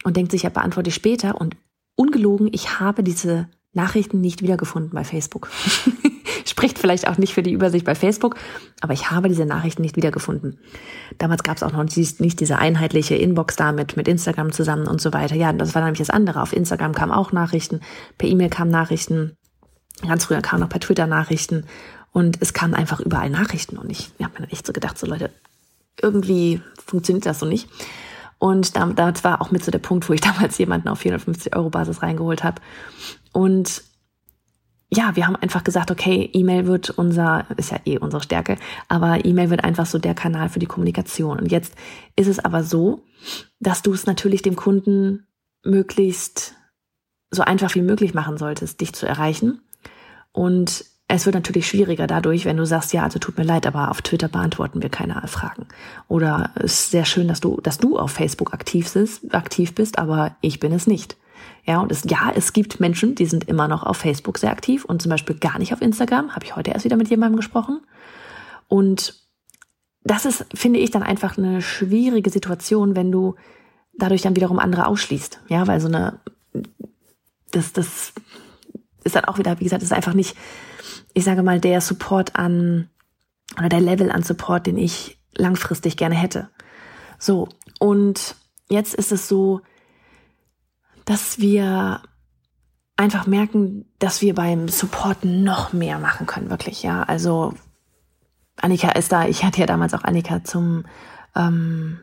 und 0.04 0.16
denkt 0.16 0.32
sich, 0.32 0.44
ja, 0.44 0.50
beantworte 0.50 0.88
ich 0.88 0.94
später. 0.94 1.38
Und 1.38 1.54
ungelogen, 1.96 2.48
ich 2.50 2.80
habe 2.80 3.02
diese 3.02 3.48
Nachrichten 3.74 4.20
nicht 4.22 4.40
wiedergefunden 4.40 4.92
bei 4.92 5.04
Facebook. 5.04 5.50
Spricht 6.44 6.78
vielleicht 6.78 7.08
auch 7.08 7.18
nicht 7.18 7.34
für 7.34 7.42
die 7.42 7.52
Übersicht 7.52 7.84
bei 7.84 7.94
Facebook, 7.94 8.36
aber 8.80 8.92
ich 8.92 9.10
habe 9.10 9.28
diese 9.28 9.46
Nachrichten 9.46 9.82
nicht 9.82 9.96
wiedergefunden. 9.96 10.58
Damals 11.18 11.42
gab 11.42 11.56
es 11.56 11.62
auch 11.62 11.72
noch 11.72 11.84
nicht 11.84 12.40
diese 12.40 12.58
einheitliche 12.58 13.14
Inbox 13.14 13.56
da 13.56 13.72
mit, 13.72 13.96
Instagram 13.96 14.52
zusammen 14.52 14.86
und 14.86 15.00
so 15.00 15.12
weiter. 15.12 15.36
Ja, 15.36 15.52
das 15.52 15.74
war 15.74 15.82
nämlich 15.82 15.98
das 15.98 16.10
andere. 16.10 16.42
Auf 16.42 16.52
Instagram 16.52 16.94
kamen 16.94 17.12
auch 17.12 17.32
Nachrichten, 17.32 17.80
per 18.18 18.28
E-Mail 18.28 18.50
kamen 18.50 18.70
Nachrichten, 18.70 19.36
ganz 20.06 20.26
früher 20.26 20.42
kamen 20.42 20.60
noch 20.60 20.68
per 20.68 20.80
Twitter 20.80 21.06
Nachrichten 21.06 21.64
und 22.12 22.38
es 22.40 22.52
kamen 22.52 22.74
einfach 22.74 23.00
überall 23.00 23.30
Nachrichten 23.30 23.76
und 23.78 23.90
ich 23.90 24.10
habe 24.22 24.34
mir 24.34 24.40
dann 24.40 24.50
echt 24.50 24.66
so 24.66 24.72
gedacht, 24.72 24.98
so 24.98 25.06
Leute, 25.06 25.30
irgendwie 26.00 26.60
funktioniert 26.84 27.26
das 27.26 27.40
so 27.40 27.46
nicht. 27.46 27.68
Und 28.38 28.76
da, 28.76 28.86
das 28.86 29.24
war 29.24 29.40
auch 29.40 29.50
mit 29.50 29.64
so 29.64 29.70
der 29.70 29.78
Punkt, 29.78 30.08
wo 30.08 30.12
ich 30.12 30.20
damals 30.20 30.58
jemanden 30.58 30.88
auf 30.88 31.00
450 31.00 31.56
Euro 31.56 31.70
Basis 31.70 32.02
reingeholt 32.02 32.44
habe. 32.44 32.60
Und 33.32 33.82
ja, 34.94 35.16
wir 35.16 35.26
haben 35.26 35.36
einfach 35.36 35.64
gesagt, 35.64 35.90
okay, 35.90 36.28
E-Mail 36.32 36.66
wird 36.66 36.90
unser, 36.90 37.46
ist 37.56 37.70
ja 37.70 37.78
eh 37.84 37.98
unsere 37.98 38.22
Stärke, 38.22 38.56
aber 38.88 39.24
E-Mail 39.24 39.50
wird 39.50 39.64
einfach 39.64 39.86
so 39.86 39.98
der 39.98 40.14
Kanal 40.14 40.48
für 40.48 40.58
die 40.58 40.66
Kommunikation. 40.66 41.38
Und 41.38 41.50
jetzt 41.50 41.74
ist 42.16 42.28
es 42.28 42.38
aber 42.38 42.62
so, 42.62 43.04
dass 43.60 43.82
du 43.82 43.92
es 43.92 44.06
natürlich 44.06 44.42
dem 44.42 44.56
Kunden 44.56 45.26
möglichst 45.64 46.54
so 47.30 47.42
einfach 47.42 47.74
wie 47.74 47.82
möglich 47.82 48.14
machen 48.14 48.36
solltest, 48.38 48.80
dich 48.80 48.92
zu 48.92 49.06
erreichen. 49.06 49.60
Und 50.32 50.84
es 51.08 51.26
wird 51.26 51.34
natürlich 51.34 51.68
schwieriger 51.68 52.06
dadurch, 52.06 52.44
wenn 52.44 52.56
du 52.56 52.64
sagst, 52.64 52.92
ja, 52.92 53.02
also 53.02 53.18
tut 53.18 53.36
mir 53.36 53.44
leid, 53.44 53.66
aber 53.66 53.90
auf 53.90 54.02
Twitter 54.02 54.28
beantworten 54.28 54.82
wir 54.82 54.88
keine 54.88 55.20
Fragen. 55.26 55.66
Oder 56.08 56.50
es 56.56 56.80
ist 56.80 56.90
sehr 56.90 57.04
schön, 57.04 57.28
dass 57.28 57.40
du, 57.40 57.60
dass 57.60 57.78
du 57.78 57.98
auf 57.98 58.12
Facebook 58.12 58.54
aktiv 58.54 58.92
bist, 58.92 59.34
aktiv 59.34 59.74
bist, 59.74 59.98
aber 59.98 60.36
ich 60.40 60.60
bin 60.60 60.72
es 60.72 60.86
nicht. 60.86 61.16
Ja, 61.66 61.80
und 61.80 61.90
es, 61.90 62.02
ja, 62.06 62.30
es 62.34 62.52
gibt 62.52 62.78
Menschen, 62.78 63.14
die 63.14 63.26
sind 63.26 63.44
immer 63.44 63.68
noch 63.68 63.82
auf 63.84 63.96
Facebook 63.96 64.38
sehr 64.38 64.50
aktiv 64.50 64.84
und 64.84 65.00
zum 65.00 65.10
Beispiel 65.10 65.36
gar 65.36 65.58
nicht 65.58 65.72
auf 65.72 65.80
Instagram. 65.80 66.34
Habe 66.34 66.44
ich 66.44 66.56
heute 66.56 66.70
erst 66.70 66.84
wieder 66.84 66.96
mit 66.96 67.08
jemandem 67.08 67.36
gesprochen. 67.36 67.80
Und 68.68 69.14
das 70.02 70.26
ist, 70.26 70.44
finde 70.54 70.80
ich, 70.80 70.90
dann 70.90 71.02
einfach 71.02 71.38
eine 71.38 71.62
schwierige 71.62 72.28
Situation, 72.28 72.94
wenn 72.94 73.10
du 73.10 73.36
dadurch 73.96 74.22
dann 74.22 74.36
wiederum 74.36 74.58
andere 74.58 74.86
ausschließt. 74.86 75.40
Ja, 75.48 75.66
weil 75.66 75.80
so 75.80 75.88
eine, 75.88 76.20
das, 77.50 77.72
das 77.72 78.12
ist 79.04 79.16
dann 79.16 79.24
auch 79.24 79.38
wieder, 79.38 79.58
wie 79.60 79.64
gesagt, 79.64 79.82
ist 79.82 79.92
einfach 79.92 80.14
nicht, 80.14 80.36
ich 81.14 81.24
sage 81.24 81.42
mal, 81.42 81.60
der 81.60 81.80
Support 81.80 82.36
an, 82.36 82.90
oder 83.58 83.70
der 83.70 83.80
Level 83.80 84.10
an 84.10 84.22
Support, 84.22 84.66
den 84.66 84.76
ich 84.76 85.18
langfristig 85.34 85.96
gerne 85.96 86.14
hätte. 86.14 86.50
So. 87.18 87.48
Und 87.78 88.36
jetzt 88.68 88.94
ist 88.94 89.12
es 89.12 89.28
so, 89.28 89.62
dass 91.04 91.38
wir 91.38 92.00
einfach 92.96 93.26
merken, 93.26 93.86
dass 93.98 94.22
wir 94.22 94.34
beim 94.34 94.68
Support 94.68 95.24
noch 95.24 95.72
mehr 95.72 95.98
machen 95.98 96.26
können, 96.26 96.50
wirklich, 96.50 96.82
ja. 96.82 97.02
Also 97.02 97.54
Annika 98.56 98.90
ist 98.90 99.12
da, 99.12 99.26
ich 99.26 99.44
hatte 99.44 99.60
ja 99.60 99.66
damals 99.66 99.94
auch 99.94 100.04
Annika 100.04 100.44
zum 100.44 100.84
ähm, 101.34 101.98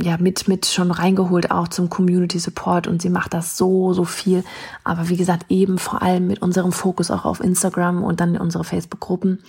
ja 0.00 0.16
mit 0.18 0.48
mit 0.48 0.66
schon 0.66 0.90
reingeholt 0.90 1.50
auch 1.50 1.68
zum 1.68 1.88
Community 1.88 2.38
Support 2.38 2.86
und 2.86 3.02
sie 3.02 3.10
macht 3.10 3.34
das 3.34 3.56
so 3.56 3.92
so 3.92 4.04
viel, 4.04 4.44
aber 4.82 5.08
wie 5.08 5.16
gesagt 5.16 5.46
eben 5.48 5.78
vor 5.78 6.02
allem 6.02 6.26
mit 6.26 6.42
unserem 6.42 6.72
Fokus 6.72 7.10
auch 7.10 7.24
auf 7.24 7.40
Instagram 7.40 8.02
und 8.02 8.20
dann 8.20 8.36
unsere 8.36 8.64
Facebook 8.64 9.00
Gruppen. 9.00 9.42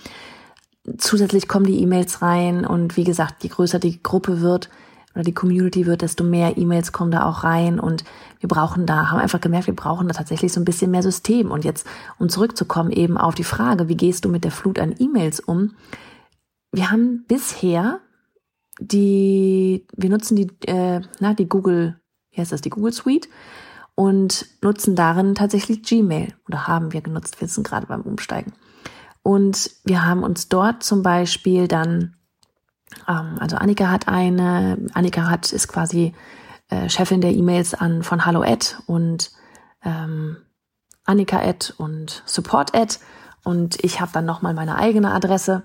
Zusätzlich 0.98 1.48
kommen 1.48 1.66
die 1.66 1.80
E-Mails 1.82 2.22
rein 2.22 2.64
und 2.64 2.96
wie 2.96 3.04
gesagt, 3.04 3.42
je 3.42 3.50
größer 3.50 3.80
die 3.80 4.02
Gruppe 4.02 4.40
wird, 4.40 4.70
oder 5.16 5.24
die 5.24 5.34
Community 5.34 5.86
wird, 5.86 6.02
desto 6.02 6.24
mehr 6.24 6.58
E-Mails 6.58 6.92
kommen 6.92 7.10
da 7.10 7.24
auch 7.24 7.42
rein 7.42 7.80
und 7.80 8.04
wir 8.40 8.50
brauchen 8.50 8.84
da, 8.84 9.10
haben 9.10 9.18
einfach 9.18 9.40
gemerkt, 9.40 9.66
wir 9.66 9.74
brauchen 9.74 10.06
da 10.08 10.14
tatsächlich 10.14 10.52
so 10.52 10.60
ein 10.60 10.66
bisschen 10.66 10.90
mehr 10.90 11.02
System. 11.02 11.50
Und 11.50 11.64
jetzt, 11.64 11.86
um 12.18 12.28
zurückzukommen 12.28 12.92
eben 12.92 13.16
auf 13.16 13.34
die 13.34 13.42
Frage, 13.42 13.88
wie 13.88 13.96
gehst 13.96 14.26
du 14.26 14.28
mit 14.28 14.44
der 14.44 14.50
Flut 14.50 14.78
an 14.78 14.94
E-Mails 14.98 15.40
um? 15.40 15.74
Wir 16.70 16.90
haben 16.90 17.24
bisher 17.26 18.00
die, 18.78 19.86
wir 19.96 20.10
nutzen 20.10 20.36
die, 20.36 20.48
äh, 20.66 21.00
na, 21.18 21.32
die 21.32 21.48
Google, 21.48 21.98
wie 22.32 22.42
heißt 22.42 22.52
das, 22.52 22.60
die 22.60 22.70
Google 22.70 22.92
Suite 22.92 23.30
und 23.94 24.46
nutzen 24.60 24.96
darin 24.96 25.34
tatsächlich 25.34 25.82
Gmail 25.82 26.34
oder 26.46 26.66
haben 26.66 26.92
wir 26.92 27.00
genutzt, 27.00 27.40
wir 27.40 27.48
sind 27.48 27.66
gerade 27.66 27.86
beim 27.86 28.02
Umsteigen. 28.02 28.52
Und 29.22 29.70
wir 29.84 30.04
haben 30.04 30.22
uns 30.22 30.50
dort 30.50 30.82
zum 30.82 31.02
Beispiel 31.02 31.68
dann 31.68 32.15
ähm, 33.08 33.36
also 33.40 33.56
Annika 33.56 33.90
hat 33.90 34.08
eine, 34.08 34.78
Annika 34.94 35.28
hat, 35.28 35.52
ist 35.52 35.68
quasi 35.68 36.14
äh, 36.68 36.88
Chefin 36.88 37.20
der 37.20 37.32
E-Mails 37.32 37.74
an 37.74 38.02
von 38.02 38.26
Hallo 38.26 38.42
Ed 38.42 38.78
und 38.86 39.30
ähm, 39.84 40.38
Annika 41.04 41.42
Ed 41.42 41.74
und 41.78 42.22
Support 42.26 42.74
Ed 42.74 42.98
und 43.44 43.82
ich 43.84 44.00
habe 44.00 44.10
dann 44.12 44.24
nochmal 44.24 44.54
meine 44.54 44.76
eigene 44.76 45.12
Adresse 45.12 45.62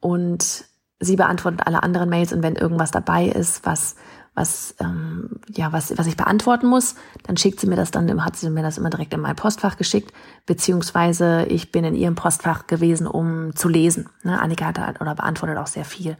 und 0.00 0.66
sie 1.00 1.16
beantwortet 1.16 1.62
alle 1.66 1.82
anderen 1.82 2.10
Mails 2.10 2.32
und 2.32 2.42
wenn 2.42 2.56
irgendwas 2.56 2.90
dabei 2.90 3.26
ist, 3.26 3.64
was 3.64 3.96
was 4.34 4.74
ähm, 4.80 5.40
ja 5.48 5.72
was 5.72 5.96
was 5.96 6.06
ich 6.06 6.18
beantworten 6.18 6.66
muss, 6.66 6.94
dann 7.22 7.38
schickt 7.38 7.58
sie 7.58 7.66
mir 7.66 7.76
das 7.76 7.90
dann 7.90 8.22
hat 8.22 8.36
sie 8.36 8.50
mir 8.50 8.62
das 8.62 8.76
immer 8.76 8.90
direkt 8.90 9.14
in 9.14 9.20
mein 9.20 9.34
Postfach 9.36 9.78
geschickt 9.78 10.12
beziehungsweise 10.44 11.46
ich 11.46 11.72
bin 11.72 11.84
in 11.84 11.94
ihrem 11.94 12.14
Postfach 12.14 12.66
gewesen, 12.66 13.06
um 13.06 13.56
zu 13.56 13.70
lesen. 13.70 14.10
Ne? 14.22 14.38
Annika 14.38 14.66
hat 14.66 15.00
oder 15.00 15.14
beantwortet 15.14 15.56
auch 15.56 15.66
sehr 15.66 15.86
viel 15.86 16.18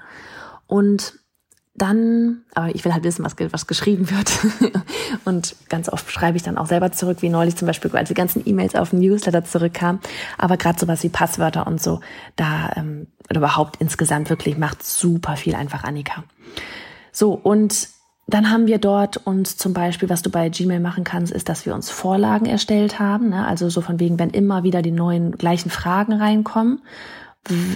und 0.66 1.14
dann, 1.76 2.42
aber 2.54 2.74
ich 2.74 2.84
will 2.84 2.92
halt 2.92 3.04
wissen, 3.04 3.24
was, 3.24 3.36
was 3.52 3.66
geschrieben 3.66 4.10
wird. 4.10 4.32
und 5.24 5.56
ganz 5.68 5.88
oft 5.88 6.10
schreibe 6.10 6.36
ich 6.36 6.42
dann 6.42 6.56
auch 6.56 6.66
selber 6.66 6.92
zurück, 6.92 7.18
wie 7.20 7.28
neulich 7.28 7.56
zum 7.56 7.66
Beispiel, 7.66 7.90
als 7.94 8.08
die 8.08 8.14
ganzen 8.14 8.42
E-Mails 8.46 8.74
auf 8.74 8.90
den 8.90 9.00
Newsletter 9.00 9.44
zurückkamen. 9.44 10.00
Aber 10.38 10.56
gerade 10.56 10.78
sowas 10.78 11.02
wie 11.02 11.10
Passwörter 11.10 11.66
und 11.66 11.82
so, 11.82 12.00
da 12.36 12.72
ähm, 12.76 13.08
oder 13.28 13.40
überhaupt 13.40 13.76
insgesamt 13.80 14.30
wirklich 14.30 14.56
macht 14.56 14.82
super 14.84 15.36
viel 15.36 15.54
einfach 15.54 15.84
Annika. 15.84 16.24
So, 17.12 17.32
und 17.32 17.88
dann 18.28 18.50
haben 18.50 18.66
wir 18.66 18.78
dort 18.78 19.18
uns 19.18 19.56
zum 19.56 19.72
Beispiel, 19.72 20.08
was 20.08 20.22
du 20.22 20.30
bei 20.30 20.48
Gmail 20.48 20.80
machen 20.80 21.04
kannst, 21.04 21.32
ist, 21.32 21.48
dass 21.48 21.64
wir 21.66 21.74
uns 21.74 21.90
Vorlagen 21.90 22.46
erstellt 22.46 22.98
haben. 22.98 23.28
Ne? 23.28 23.46
Also 23.46 23.68
so 23.68 23.80
von 23.80 24.00
wegen, 24.00 24.18
wenn 24.18 24.30
immer 24.30 24.64
wieder 24.64 24.82
die 24.82 24.90
neuen 24.90 25.32
gleichen 25.32 25.70
Fragen 25.70 26.14
reinkommen 26.14 26.80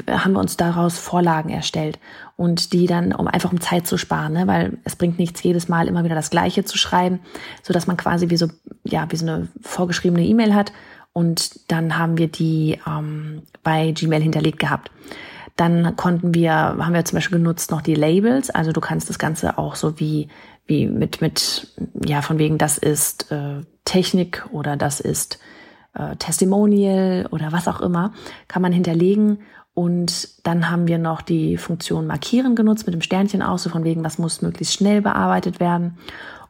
haben 0.08 0.32
wir 0.32 0.40
uns 0.40 0.56
daraus 0.56 0.98
Vorlagen 0.98 1.50
erstellt 1.50 1.98
und 2.36 2.72
die 2.72 2.86
dann, 2.86 3.12
um 3.12 3.26
einfach 3.26 3.52
um 3.52 3.60
Zeit 3.60 3.86
zu 3.86 3.98
sparen, 3.98 4.32
ne? 4.32 4.46
weil 4.46 4.78
es 4.84 4.96
bringt 4.96 5.18
nichts, 5.18 5.42
jedes 5.42 5.68
Mal 5.68 5.88
immer 5.88 6.04
wieder 6.04 6.14
das 6.14 6.30
Gleiche 6.30 6.64
zu 6.64 6.78
schreiben, 6.78 7.20
so 7.62 7.72
dass 7.72 7.86
man 7.86 7.96
quasi 7.96 8.30
wie 8.30 8.36
so, 8.36 8.48
ja, 8.84 9.06
wie 9.10 9.16
so 9.16 9.26
eine 9.26 9.48
vorgeschriebene 9.60 10.24
E-Mail 10.24 10.54
hat 10.54 10.72
und 11.12 11.70
dann 11.70 11.98
haben 11.98 12.18
wir 12.18 12.28
die 12.28 12.78
ähm, 12.86 13.42
bei 13.62 13.92
Gmail 13.92 14.22
hinterlegt 14.22 14.58
gehabt. 14.58 14.90
Dann 15.56 15.96
konnten 15.96 16.32
wir, 16.34 16.52
haben 16.52 16.94
wir 16.94 17.04
zum 17.04 17.16
Beispiel 17.16 17.38
genutzt 17.38 17.70
noch 17.70 17.82
die 17.82 17.94
Labels, 17.94 18.50
also 18.50 18.72
du 18.72 18.80
kannst 18.80 19.10
das 19.10 19.18
Ganze 19.18 19.58
auch 19.58 19.74
so 19.74 20.00
wie, 20.00 20.28
wie 20.66 20.86
mit, 20.86 21.20
mit, 21.20 21.68
ja, 22.04 22.22
von 22.22 22.38
wegen, 22.38 22.56
das 22.56 22.78
ist 22.78 23.30
äh, 23.30 23.60
Technik 23.84 24.46
oder 24.52 24.76
das 24.76 25.00
ist 25.00 25.38
äh, 25.94 26.16
Testimonial 26.16 27.26
oder 27.30 27.52
was 27.52 27.68
auch 27.68 27.80
immer, 27.80 28.12
kann 28.48 28.62
man 28.62 28.72
hinterlegen 28.72 29.40
und 29.80 30.28
dann 30.46 30.68
haben 30.68 30.88
wir 30.88 30.98
noch 30.98 31.22
die 31.22 31.56
Funktion 31.56 32.06
Markieren 32.06 32.54
genutzt 32.54 32.84
mit 32.84 32.92
dem 32.92 33.00
Sternchen 33.00 33.40
aus, 33.40 33.62
so 33.62 33.70
von 33.70 33.82
wegen, 33.82 34.04
was 34.04 34.18
muss 34.18 34.42
möglichst 34.42 34.74
schnell 34.74 35.00
bearbeitet 35.00 35.58
werden. 35.58 35.96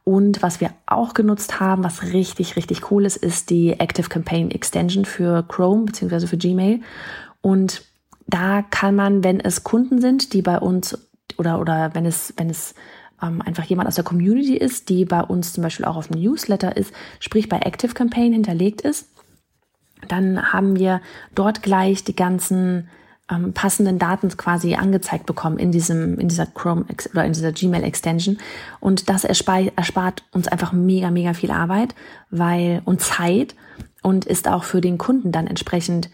Und 0.02 0.42
was 0.42 0.60
wir 0.60 0.70
auch 0.87 1.14
genutzt 1.14 1.60
haben, 1.60 1.84
was 1.84 2.12
richtig, 2.12 2.56
richtig 2.56 2.90
cool 2.90 3.04
ist, 3.04 3.16
ist 3.16 3.50
die 3.50 3.78
Active 3.78 4.08
Campaign 4.08 4.50
Extension 4.50 5.04
für 5.04 5.44
Chrome 5.44 5.84
bzw. 5.84 6.26
für 6.26 6.38
Gmail. 6.38 6.80
Und 7.40 7.82
da 8.26 8.62
kann 8.62 8.96
man, 8.96 9.22
wenn 9.22 9.38
es 9.38 9.62
Kunden 9.62 10.00
sind, 10.00 10.32
die 10.32 10.42
bei 10.42 10.58
uns 10.58 10.99
oder, 11.38 11.60
oder 11.60 11.94
wenn 11.94 12.06
es, 12.06 12.34
wenn 12.37 12.50
es 12.50 12.75
ähm, 13.22 13.42
einfach 13.42 13.62
jemand 13.62 13.87
aus 13.87 13.94
der 13.94 14.02
Community 14.02 14.56
ist, 14.56 14.88
die 14.88 15.04
bei 15.04 15.22
uns 15.22 15.52
zum 15.52 15.62
Beispiel 15.62 15.87
auch 15.87 15.94
auf 15.94 16.08
dem 16.08 16.20
Newsletter 16.20 16.76
ist, 16.76 16.92
sprich 17.20 17.49
bei 17.49 17.60
Active 17.60 17.94
Campaign 17.94 18.32
hinterlegt 18.32 18.80
ist, 18.80 19.08
dann 20.08 20.52
haben 20.52 20.75
wir 20.75 21.00
dort 21.37 21.62
gleich 21.62 22.02
die 22.02 22.16
ganzen 22.16 22.88
ähm, 23.30 23.52
passenden 23.52 23.99
Daten 23.99 24.28
quasi 24.37 24.75
angezeigt 24.75 25.26
bekommen 25.26 25.58
in 25.58 25.72
diesem, 25.72 26.18
in 26.18 26.28
dieser 26.28 26.46
Chrome 26.46 26.84
oder 27.12 27.25
in 27.25 27.32
dieser 27.32 27.52
Gmail 27.52 27.84
Extension. 27.84 28.38
Und 28.80 29.08
das 29.08 29.25
erspart, 29.25 30.25
uns 30.32 30.49
einfach 30.49 30.72
mega, 30.72 31.10
mega 31.10 31.34
viel 31.34 31.50
Arbeit, 31.50 31.94
weil, 32.30 32.82
und 32.84 33.00
Zeit 33.00 33.54
und 34.02 34.25
ist 34.25 34.49
auch 34.49 34.64
für 34.64 34.80
den 34.80 34.99
Kunden 34.99 35.32
dann 35.32 35.46
entsprechend 35.46 36.10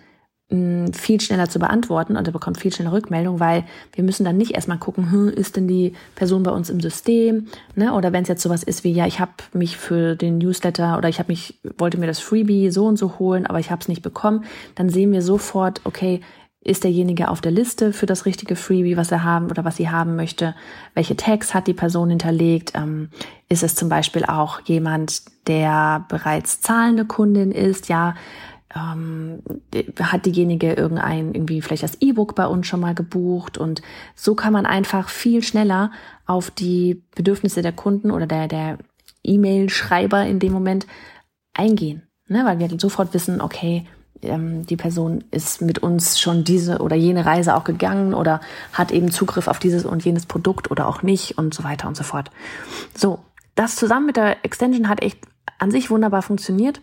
viel 0.49 1.21
schneller 1.21 1.49
zu 1.49 1.59
beantworten 1.59 2.17
und 2.17 2.25
er 2.29 2.33
bekommt 2.33 2.61
viel 2.61 2.73
schneller 2.73 2.93
Rückmeldung, 2.93 3.41
weil 3.41 3.65
wir 3.95 4.05
müssen 4.05 4.25
dann 4.25 4.37
nicht 4.37 4.53
erstmal 4.53 4.79
gucken, 4.79 5.11
hm, 5.11 5.29
ist 5.29 5.57
denn 5.57 5.67
die 5.67 5.95
Person 6.15 6.45
bei 6.45 6.53
uns 6.53 6.71
im 6.71 6.81
System, 6.81 7.49
ne? 7.75 7.93
Oder 7.95 8.13
wenn 8.13 8.23
es 8.23 8.29
jetzt 8.29 8.45
sowas 8.45 8.63
ist 8.63 8.85
wie, 8.85 8.93
ja, 8.93 9.09
ich 9.09 9.19
habe 9.19 9.33
mich 9.55 9.77
für 9.77 10.15
den 10.15 10.39
Newsletter 10.39 10.99
oder 10.99 11.09
ich 11.09 11.19
habe 11.19 11.33
mich 11.33 11.59
wollte 11.79 11.99
mir 11.99 12.07
das 12.07 12.21
Freebie 12.21 12.71
so 12.71 12.87
und 12.87 12.97
so 12.97 13.19
holen, 13.19 13.45
aber 13.45 13.59
ich 13.59 13.73
habe 13.73 13.81
es 13.81 13.89
nicht 13.89 14.03
bekommen, 14.03 14.45
dann 14.77 14.89
sehen 14.89 15.11
wir 15.11 15.21
sofort, 15.21 15.81
okay, 15.83 16.21
ist 16.67 16.83
derjenige 16.83 17.29
auf 17.29 17.41
der 17.41 17.53
Liste 17.53 17.93
für 17.93 18.07
das 18.07 18.27
richtige 18.27 18.57
Freebie, 18.57 18.97
was 18.97 19.13
er 19.13 19.23
haben 19.23 19.51
oder 19.51 19.65
was 19.65 19.77
sie 19.77 19.89
haben 19.89 20.17
möchte? 20.17 20.55
Welche 20.95 21.17
Tags 21.17 21.55
hat 21.55 21.69
die 21.69 21.75
Person 21.75 22.11
hinterlegt? 22.11 22.73
Ähm, 22.75 23.11
ist 23.49 23.63
es 23.63 23.77
zum 23.77 23.89
Beispiel 23.89 24.25
auch 24.25 24.61
jemand, 24.65 25.23
der 25.47 26.05
bereits 26.09 26.61
zahlende 26.61 27.05
Kundin 27.05 27.53
ist? 27.53 27.89
Ja, 27.89 28.15
ähm, 28.75 29.43
hat 30.01 30.27
diejenige 30.27 30.73
irgendein, 30.73 31.35
irgendwie 31.35 31.63
vielleicht 31.63 31.85
das 31.85 32.01
E-Book 32.01 32.35
bei 32.35 32.49
uns 32.49 32.67
schon 32.67 32.81
mal 32.81 32.95
gebucht 32.95 33.59
und 33.59 33.81
so 34.17 34.35
kann 34.35 34.53
man 34.53 34.67
einfach 34.67 35.09
viel 35.09 35.43
schneller 35.43 35.93
auf 36.27 36.51
die 36.51 37.03
Bedürfnisse 37.15 37.63
der 37.63 37.73
Kunden 37.73 38.11
oder 38.11 38.27
der, 38.27 38.49
der 38.49 38.79
E-Mail-Schreiber 39.23 40.27
in 40.27 40.41
dem 40.41 40.53
Moment 40.53 40.87
eingehen, 41.55 42.03
ne? 42.27 42.45
weil 42.45 42.59
wir 42.59 42.69
sofort 42.79 43.15
wissen, 43.15 43.41
okay, 43.41 43.87
ähm, 44.23 44.67
die 44.67 44.77
Person 44.77 45.25
ist 45.31 45.63
mit 45.63 45.79
uns 45.79 46.19
schon 46.19 46.45
diese 46.45 46.79
oder 46.79 46.97
jene 46.97 47.27
Reise 47.27 47.55
auch 47.57 47.65
gegangen 47.65 48.15
oder 48.15 48.41
hat 48.73 48.91
eben 48.91 49.11
Zugriff 49.11 49.49
auf 49.49 49.59
dieses 49.59 49.85
und 49.85 50.05
jenes 50.05 50.27
Produkt 50.27 50.71
oder 50.71 50.87
auch 50.87 51.03
nicht 51.03 51.39
und 51.39 51.55
so 51.55 51.65
weiter 51.65 51.89
und 51.89 51.97
so 51.97 52.05
fort. 52.05 52.31
So, 52.95 53.21
das 53.55 53.77
zusammen 53.77 54.07
mit 54.07 54.17
der 54.17 54.45
Extension 54.45 54.89
hat 54.89 55.03
echt 55.03 55.19
an 55.59 55.71
sich 55.71 55.91
wunderbar 55.91 56.23
funktioniert. 56.23 56.81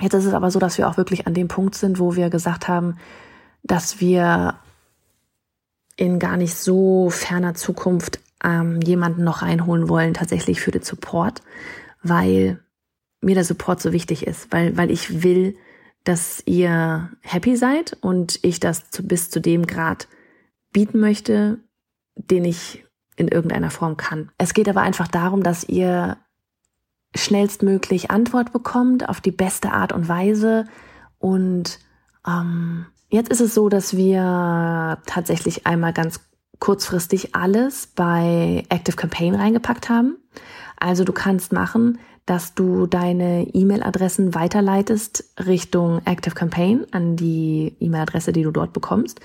Jetzt 0.00 0.14
ist 0.14 0.26
es 0.26 0.34
aber 0.34 0.50
so, 0.50 0.58
dass 0.58 0.78
wir 0.78 0.88
auch 0.88 0.96
wirklich 0.96 1.26
an 1.26 1.34
dem 1.34 1.48
Punkt 1.48 1.74
sind, 1.74 1.98
wo 1.98 2.16
wir 2.16 2.30
gesagt 2.30 2.68
haben, 2.68 2.96
dass 3.62 4.00
wir 4.00 4.54
in 5.96 6.18
gar 6.18 6.36
nicht 6.36 6.54
so 6.54 7.10
ferner 7.10 7.54
Zukunft 7.54 8.20
ähm, 8.44 8.80
jemanden 8.80 9.24
noch 9.24 9.42
reinholen 9.42 9.88
wollen, 9.88 10.14
tatsächlich 10.14 10.60
für 10.60 10.70
den 10.70 10.82
Support, 10.82 11.42
weil 12.02 12.60
mir 13.20 13.34
der 13.34 13.44
Support 13.44 13.80
so 13.80 13.92
wichtig 13.92 14.26
ist, 14.26 14.52
weil, 14.52 14.76
weil 14.76 14.90
ich 14.90 15.22
will, 15.22 15.56
dass 16.08 16.42
ihr 16.46 17.10
happy 17.20 17.56
seid 17.56 17.96
und 18.00 18.38
ich 18.42 18.60
das 18.60 18.90
zu, 18.90 19.06
bis 19.06 19.28
zu 19.28 19.40
dem 19.40 19.66
Grad 19.66 20.08
bieten 20.72 21.00
möchte, 21.00 21.58
den 22.14 22.44
ich 22.46 22.84
in 23.16 23.28
irgendeiner 23.28 23.70
Form 23.70 23.96
kann. 23.96 24.30
Es 24.38 24.54
geht 24.54 24.68
aber 24.68 24.80
einfach 24.80 25.08
darum, 25.08 25.42
dass 25.42 25.64
ihr 25.64 26.16
schnellstmöglich 27.14 28.10
Antwort 28.10 28.52
bekommt 28.52 29.08
auf 29.08 29.20
die 29.20 29.32
beste 29.32 29.72
Art 29.72 29.92
und 29.92 30.08
Weise. 30.08 30.64
Und 31.18 31.78
ähm, 32.26 32.86
jetzt 33.10 33.30
ist 33.30 33.40
es 33.40 33.54
so, 33.54 33.68
dass 33.68 33.96
wir 33.96 35.02
tatsächlich 35.06 35.66
einmal 35.66 35.92
ganz 35.92 36.20
kurzfristig 36.58 37.34
alles 37.34 37.86
bei 37.86 38.64
Active 38.70 38.96
Campaign 38.96 39.34
reingepackt 39.34 39.90
haben. 39.90 40.16
Also 40.78 41.04
du 41.04 41.12
kannst 41.12 41.52
machen, 41.52 41.98
dass 42.28 42.54
du 42.54 42.86
deine 42.86 43.48
E-Mail-Adressen 43.54 44.34
weiterleitest 44.34 45.32
Richtung 45.46 46.02
Active 46.04 46.34
Campaign 46.34 46.84
an 46.90 47.16
die 47.16 47.74
E-Mail-Adresse, 47.80 48.32
die 48.32 48.42
du 48.42 48.50
dort 48.50 48.74
bekommst. 48.74 49.20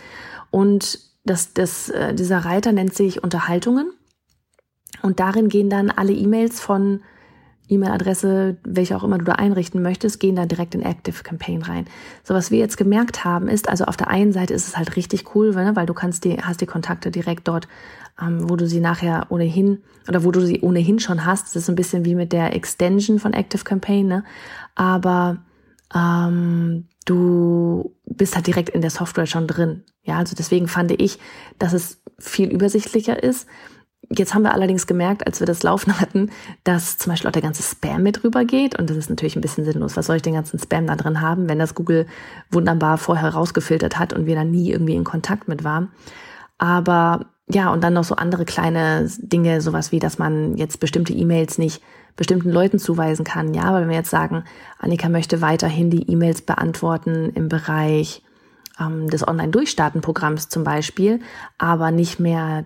Und 0.52 1.00
das, 1.26 1.54
das, 1.54 1.90
äh, 1.90 2.14
dieser 2.14 2.40
Reiter 2.40 2.72
nennt 2.72 2.94
sich 2.94 3.22
Unterhaltungen. 3.22 3.92
Und 5.02 5.20
darin 5.20 5.50
gehen 5.50 5.70
dann 5.70 5.92
alle 5.92 6.14
E-Mails 6.14 6.62
von 6.62 7.02
E-Mail-Adresse, 7.70 8.58
welche 8.64 8.96
auch 8.96 9.04
immer 9.04 9.18
du 9.18 9.26
da 9.26 9.34
einrichten 9.34 9.82
möchtest, 9.82 10.20
gehen 10.20 10.36
dann 10.36 10.48
direkt 10.48 10.76
in 10.76 10.82
Active 10.82 11.24
Campaign 11.24 11.62
rein. 11.62 11.86
So 12.24 12.34
was 12.34 12.52
wir 12.52 12.60
jetzt 12.60 12.78
gemerkt 12.78 13.24
haben 13.24 13.48
ist, 13.48 13.70
also 13.70 13.86
auf 13.86 13.98
der 13.98 14.10
einen 14.10 14.34
Seite 14.34 14.54
ist 14.54 14.68
es 14.68 14.78
halt 14.78 14.96
richtig 14.96 15.36
cool, 15.36 15.52
ne, 15.56 15.76
weil 15.76 15.86
du 15.86 15.94
kannst 15.94 16.26
die, 16.26 16.38
hast 16.38 16.62
die 16.62 16.66
Kontakte 16.66 17.12
direkt 17.12 17.48
dort 17.48 17.68
ähm, 18.22 18.50
wo 18.50 18.56
du 18.56 18.68
sie 18.68 18.80
nachher 18.80 19.28
ohnehin 19.30 19.84
oder 20.08 20.24
wo 20.24 20.32
du 20.32 20.42
sie 20.42 20.62
ohnehin 20.62 21.00
schon 21.00 21.26
hast. 21.26 21.48
Das 21.48 21.56
ist 21.64 21.70
ein 21.70 21.76
bisschen 21.76 22.06
wie 22.06 22.16
mit 22.16 22.32
der 22.32 22.56
Extension 22.56 23.20
von 23.20 23.34
Active 23.34 23.64
Campaign, 23.64 24.08
ne? 24.08 24.24
aber 24.76 25.38
ähm, 25.96 26.88
du 27.06 27.96
bist 28.06 28.36
halt 28.36 28.48
direkt 28.48 28.70
in 28.70 28.82
der 28.82 28.90
Software 28.92 29.26
schon 29.26 29.48
drin. 29.48 29.84
Ja, 30.04 30.18
also 30.18 30.36
deswegen 30.36 30.68
fand 30.68 30.92
ich, 30.92 31.20
dass 31.60 31.74
es 31.74 32.02
viel 32.20 32.50
übersichtlicher 32.50 33.22
ist. 33.22 33.48
Jetzt 34.16 34.34
haben 34.34 34.44
wir 34.44 34.54
allerdings 34.54 34.88
gemerkt, 34.88 35.26
als 35.26 35.40
wir 35.40 35.48
das 35.48 35.64
laufen 35.64 36.00
hatten, 36.00 36.32
dass 36.64 36.98
zum 36.98 37.12
Beispiel 37.12 37.28
auch 37.28 37.34
der 37.34 37.42
ganze 37.42 37.64
Spam 37.64 38.04
mit 38.04 38.24
rübergeht. 38.24 38.78
Und 38.78 38.90
das 38.90 38.98
ist 38.98 39.10
natürlich 39.10 39.36
ein 39.36 39.42
bisschen 39.42 39.66
sinnlos. 39.66 39.98
Was 39.98 40.08
soll 40.08 40.18
ich 40.18 40.22
den 40.22 40.34
ganzen 40.36 40.60
Spam 40.60 40.88
da 40.88 40.96
drin 40.96 41.22
haben, 41.22 41.50
wenn 41.50 41.60
das 41.60 41.76
Google 41.76 42.06
wunderbar 42.52 42.98
vorher 42.98 43.30
rausgefiltert 43.30 43.98
hat 43.98 44.14
und 44.14 44.26
wir 44.26 44.36
da 44.36 44.44
nie 44.44 44.72
irgendwie 44.72 44.96
in 44.96 45.04
Kontakt 45.04 45.48
mit 45.48 45.64
waren. 45.64 45.92
Aber 46.58 47.26
ja, 47.50 47.72
und 47.72 47.84
dann 47.84 47.94
noch 47.94 48.04
so 48.04 48.16
andere 48.16 48.46
kleine 48.46 49.10
Dinge, 49.18 49.62
sowas 49.62 49.92
wie, 49.92 50.00
dass 50.00 50.18
man 50.18 50.56
jetzt 50.56 50.80
bestimmte 50.80 51.14
E-Mails 51.14 51.58
nicht 51.58 51.82
bestimmten 52.16 52.52
Leuten 52.52 52.80
zuweisen 52.80 53.26
kann. 53.26 53.54
Ja, 53.54 53.64
aber 53.64 53.82
wenn 53.82 53.90
wir 53.90 53.98
jetzt 53.98 54.10
sagen, 54.10 54.44
Annika 54.80 55.10
möchte 55.10 55.42
weiterhin 55.42 55.90
die 55.90 56.10
E-Mails 56.12 56.42
beantworten 56.42 57.32
im 57.34 57.50
Bereich 57.50 58.23
ähm, 58.80 59.10
des 59.10 59.28
Online-Durchstarten-Programms 59.28 60.50
zum 60.50 60.64
Beispiel, 60.64 61.20
aber 61.58 61.92
nicht 61.92 62.20
mehr 62.20 62.66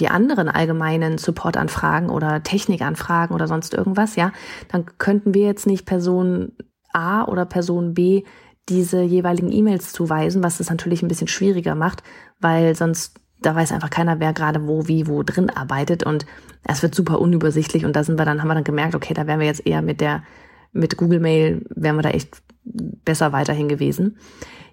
die 0.00 0.08
anderen 0.08 0.48
allgemeinen 0.48 1.18
Support-Anfragen 1.18 2.10
oder 2.10 2.42
Technikanfragen 2.42 3.34
oder 3.34 3.46
sonst 3.46 3.74
irgendwas, 3.74 4.16
ja, 4.16 4.32
dann 4.68 4.86
könnten 4.98 5.34
wir 5.34 5.46
jetzt 5.46 5.66
nicht 5.66 5.86
Person 5.86 6.52
A 6.92 7.24
oder 7.24 7.44
Person 7.44 7.94
B 7.94 8.24
diese 8.68 9.00
jeweiligen 9.00 9.50
E-Mails 9.50 9.92
zuweisen, 9.92 10.42
was 10.42 10.58
das 10.58 10.70
natürlich 10.70 11.02
ein 11.02 11.08
bisschen 11.08 11.28
schwieriger 11.28 11.74
macht, 11.74 12.02
weil 12.38 12.74
sonst 12.74 13.18
da 13.40 13.54
weiß 13.54 13.72
einfach 13.72 13.90
keiner, 13.90 14.20
wer 14.20 14.32
gerade 14.32 14.66
wo, 14.66 14.88
wie, 14.88 15.06
wo 15.06 15.22
drin 15.22 15.50
arbeitet 15.50 16.02
und 16.02 16.26
es 16.64 16.82
wird 16.82 16.94
super 16.94 17.20
unübersichtlich 17.20 17.84
und 17.84 17.94
da 17.94 18.02
sind 18.04 18.18
wir 18.18 18.24
dann, 18.24 18.40
haben 18.40 18.48
wir 18.48 18.54
dann 18.54 18.64
gemerkt, 18.64 18.94
okay, 18.94 19.14
da 19.14 19.26
wären 19.26 19.40
wir 19.40 19.46
jetzt 19.46 19.66
eher 19.66 19.80
mit 19.80 20.00
der, 20.00 20.24
mit 20.72 20.96
Google 20.96 21.20
Mail, 21.20 21.64
wären 21.74 21.96
wir 21.96 22.02
da 22.02 22.10
echt 22.10 22.42
besser 22.64 23.32
weiterhin 23.32 23.68
gewesen. 23.68 24.18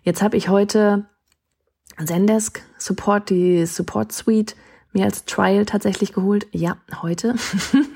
Jetzt 0.05 0.21
habe 0.21 0.37
ich 0.37 0.49
heute 0.49 1.07
Zendesk 1.97 2.61
Support, 2.77 3.31
die 3.31 3.65
Support 3.65 4.11
Suite 4.11 4.55
mir 4.93 5.05
als 5.05 5.25
Trial 5.25 5.65
tatsächlich 5.65 6.13
geholt. 6.13 6.45
Ja, 6.51 6.77
heute. 7.01 7.33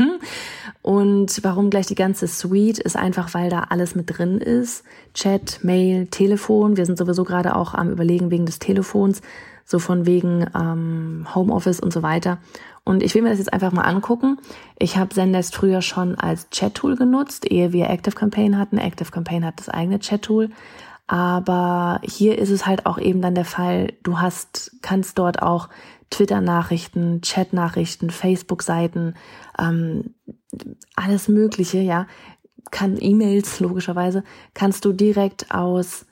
und 0.82 1.44
warum 1.44 1.70
gleich 1.70 1.86
die 1.86 1.94
ganze 1.94 2.28
Suite 2.28 2.80
ist 2.80 2.98
einfach, 2.98 3.36
weil 3.36 3.52
da 3.52 3.68
alles 3.70 3.94
mit 3.94 4.18
drin 4.18 4.40
ist. 4.40 4.84
Chat, 5.14 5.60
Mail, 5.64 6.08
Telefon. 6.08 6.78
Wir 6.78 6.88
sind 6.88 6.98
sowieso 6.98 7.24
gerade 7.24 7.56
auch 7.56 7.76
am 7.76 7.92
Überlegen 7.92 8.32
wegen 8.32 8.48
des 8.48 8.58
Telefons, 8.58 9.22
so 9.64 9.78
von 9.78 10.08
wegen 10.08 10.48
ähm, 10.60 11.28
Homeoffice 11.36 11.80
und 11.80 11.94
so 11.94 12.02
weiter. 12.02 12.40
Und 12.84 13.04
ich 13.04 13.14
will 13.14 13.22
mir 13.22 13.30
das 13.30 13.38
jetzt 13.38 13.54
einfach 13.54 13.72
mal 13.72 13.84
angucken. 13.84 14.40
Ich 14.80 14.98
habe 14.98 15.14
Zendesk 15.14 15.54
früher 15.54 15.84
schon 15.84 16.16
als 16.16 16.50
Chat-Tool 16.50 16.96
genutzt, 16.96 17.46
ehe 17.52 17.72
wir 17.72 17.88
Active 17.88 18.16
Campaign 18.16 18.58
hatten. 18.58 18.80
Active 18.80 19.12
Campaign 19.12 19.46
hat 19.46 19.60
das 19.60 19.70
eigene 19.70 20.00
Chat-Tool. 20.00 20.50
Aber 21.10 22.02
hier 22.04 22.38
ist 22.38 22.52
es 22.52 22.68
halt 22.68 22.86
auch 22.86 23.00
eben 23.00 23.20
dann 23.20 23.34
der 23.34 23.44
Fall, 23.44 23.94
du 24.04 24.20
hast, 24.20 24.78
kannst 24.84 25.18
dort 25.18 25.42
auch 25.42 25.68
Twitter-Nachrichten, 26.12 27.24
Chat-Nachrichten, 27.24 28.12
Facebook-Seiten, 28.12 29.16
ähm, 29.58 30.14
alles 30.96 31.28
Mögliche, 31.28 31.80
ja, 31.80 32.06
kann 32.70 32.96
E-Mails 33.00 33.60
logischerweise, 33.60 34.24
kannst 34.54 34.86
du 34.86 34.94
direkt 34.94 35.50
aus 35.50 36.06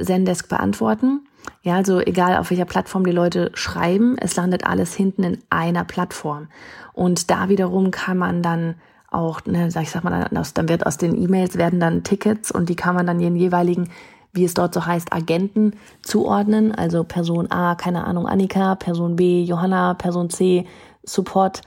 Zendesk 0.00 0.48
beantworten. 0.48 1.26
Ja, 1.62 1.74
also 1.74 1.98
egal 1.98 2.36
auf 2.36 2.50
welcher 2.50 2.64
Plattform 2.64 3.04
die 3.04 3.10
Leute 3.10 3.50
schreiben, 3.54 4.16
es 4.18 4.36
landet 4.36 4.64
alles 4.64 4.94
hinten 4.94 5.24
in 5.24 5.38
einer 5.50 5.82
Plattform. 5.82 6.46
Und 6.92 7.28
da 7.28 7.48
wiederum 7.48 7.90
kann 7.90 8.18
man 8.18 8.40
dann 8.40 8.76
auch, 9.10 9.44
ne, 9.46 9.72
sag 9.72 9.82
ich 9.82 9.90
sag 9.90 10.04
mal, 10.04 10.28
dann 10.30 10.68
wird 10.68 10.86
aus 10.86 10.96
den 10.96 11.20
E-Mails 11.20 11.56
werden 11.56 11.80
dann 11.80 12.04
Tickets 12.04 12.52
und 12.52 12.68
die 12.68 12.76
kann 12.76 12.94
man 12.94 13.06
dann 13.06 13.18
den 13.18 13.34
jeweiligen 13.34 13.88
wie 14.34 14.44
es 14.44 14.54
dort 14.54 14.74
so 14.74 14.84
heißt, 14.84 15.12
Agenten 15.12 15.72
zuordnen. 16.02 16.74
Also 16.74 17.04
Person 17.04 17.50
A, 17.50 17.74
keine 17.74 18.04
Ahnung, 18.04 18.26
Annika, 18.26 18.74
Person 18.74 19.16
B, 19.16 19.42
Johanna, 19.42 19.94
Person 19.94 20.28
C, 20.28 20.66
Support 21.04 21.62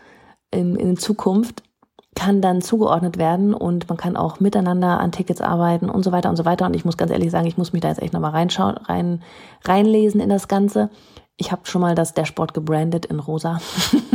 in, 0.52 0.76
in 0.76 0.98
Zukunft 0.98 1.64
kann 2.18 2.42
dann 2.42 2.64
zugeordnet 2.64 3.20
werden 3.20 3.54
und 3.54 3.88
man 3.90 3.98
kann 3.98 4.18
auch 4.18 4.40
miteinander 4.40 5.00
an 5.00 5.12
Tickets 5.12 5.40
arbeiten 5.40 5.88
und 5.88 6.02
so 6.02 6.12
weiter 6.12 6.30
und 6.32 6.36
so 6.36 6.46
weiter. 6.46 6.66
Und 6.66 6.76
ich 6.76 6.84
muss 6.84 6.98
ganz 6.98 7.12
ehrlich 7.12 7.30
sagen, 7.30 7.46
ich 7.46 7.58
muss 7.58 7.74
mich 7.74 7.82
da 7.84 7.90
jetzt 7.90 8.02
echt 8.02 8.14
nochmal 8.14 8.32
reinschauen, 8.32 8.76
rein, 8.76 9.22
reinlesen 9.64 10.20
in 10.20 10.30
das 10.30 10.48
Ganze. 10.48 10.90
Ich 11.40 11.52
habe 11.52 11.68
schon 11.68 11.82
mal 11.82 11.94
das 11.94 12.16
Dashboard 12.16 12.56
gebrandet 12.56 13.06
in 13.06 13.20
rosa. 13.20 13.62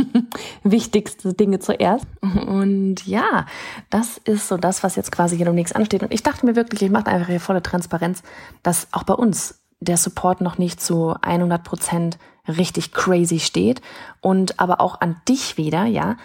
Wichtigste 0.63 1.33
Dinge 1.33 1.59
zuerst. 1.59 2.05
Und 2.21 3.07
ja, 3.07 3.45
das 3.89 4.17
ist 4.17 4.49
so 4.49 4.57
das, 4.57 4.83
was 4.83 4.97
jetzt 4.97 5.11
quasi 5.11 5.37
hier 5.37 5.45
demnächst 5.45 5.75
ansteht. 5.75 6.03
Und 6.03 6.13
ich 6.13 6.21
dachte 6.21 6.45
mir 6.45 6.57
wirklich, 6.57 6.81
ich 6.81 6.91
mache 6.91 7.07
einfach 7.07 7.29
hier 7.29 7.39
volle 7.39 7.63
Transparenz, 7.63 8.23
dass 8.61 8.87
auch 8.91 9.03
bei 9.03 9.13
uns 9.13 9.61
der 9.79 9.97
Support 9.97 10.41
noch 10.41 10.57
nicht 10.57 10.81
zu 10.81 11.15
100 11.21 11.63
Prozent 11.63 12.17
richtig 12.47 12.91
crazy 12.91 13.39
steht. 13.39 13.81
Und 14.19 14.59
aber 14.59 14.81
auch 14.81 14.99
an 14.99 15.15
dich 15.29 15.57
wieder, 15.57 15.85
ja, 15.85 16.17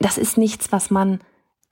das 0.00 0.18
ist 0.18 0.36
nichts, 0.36 0.72
was 0.72 0.90
man 0.90 1.20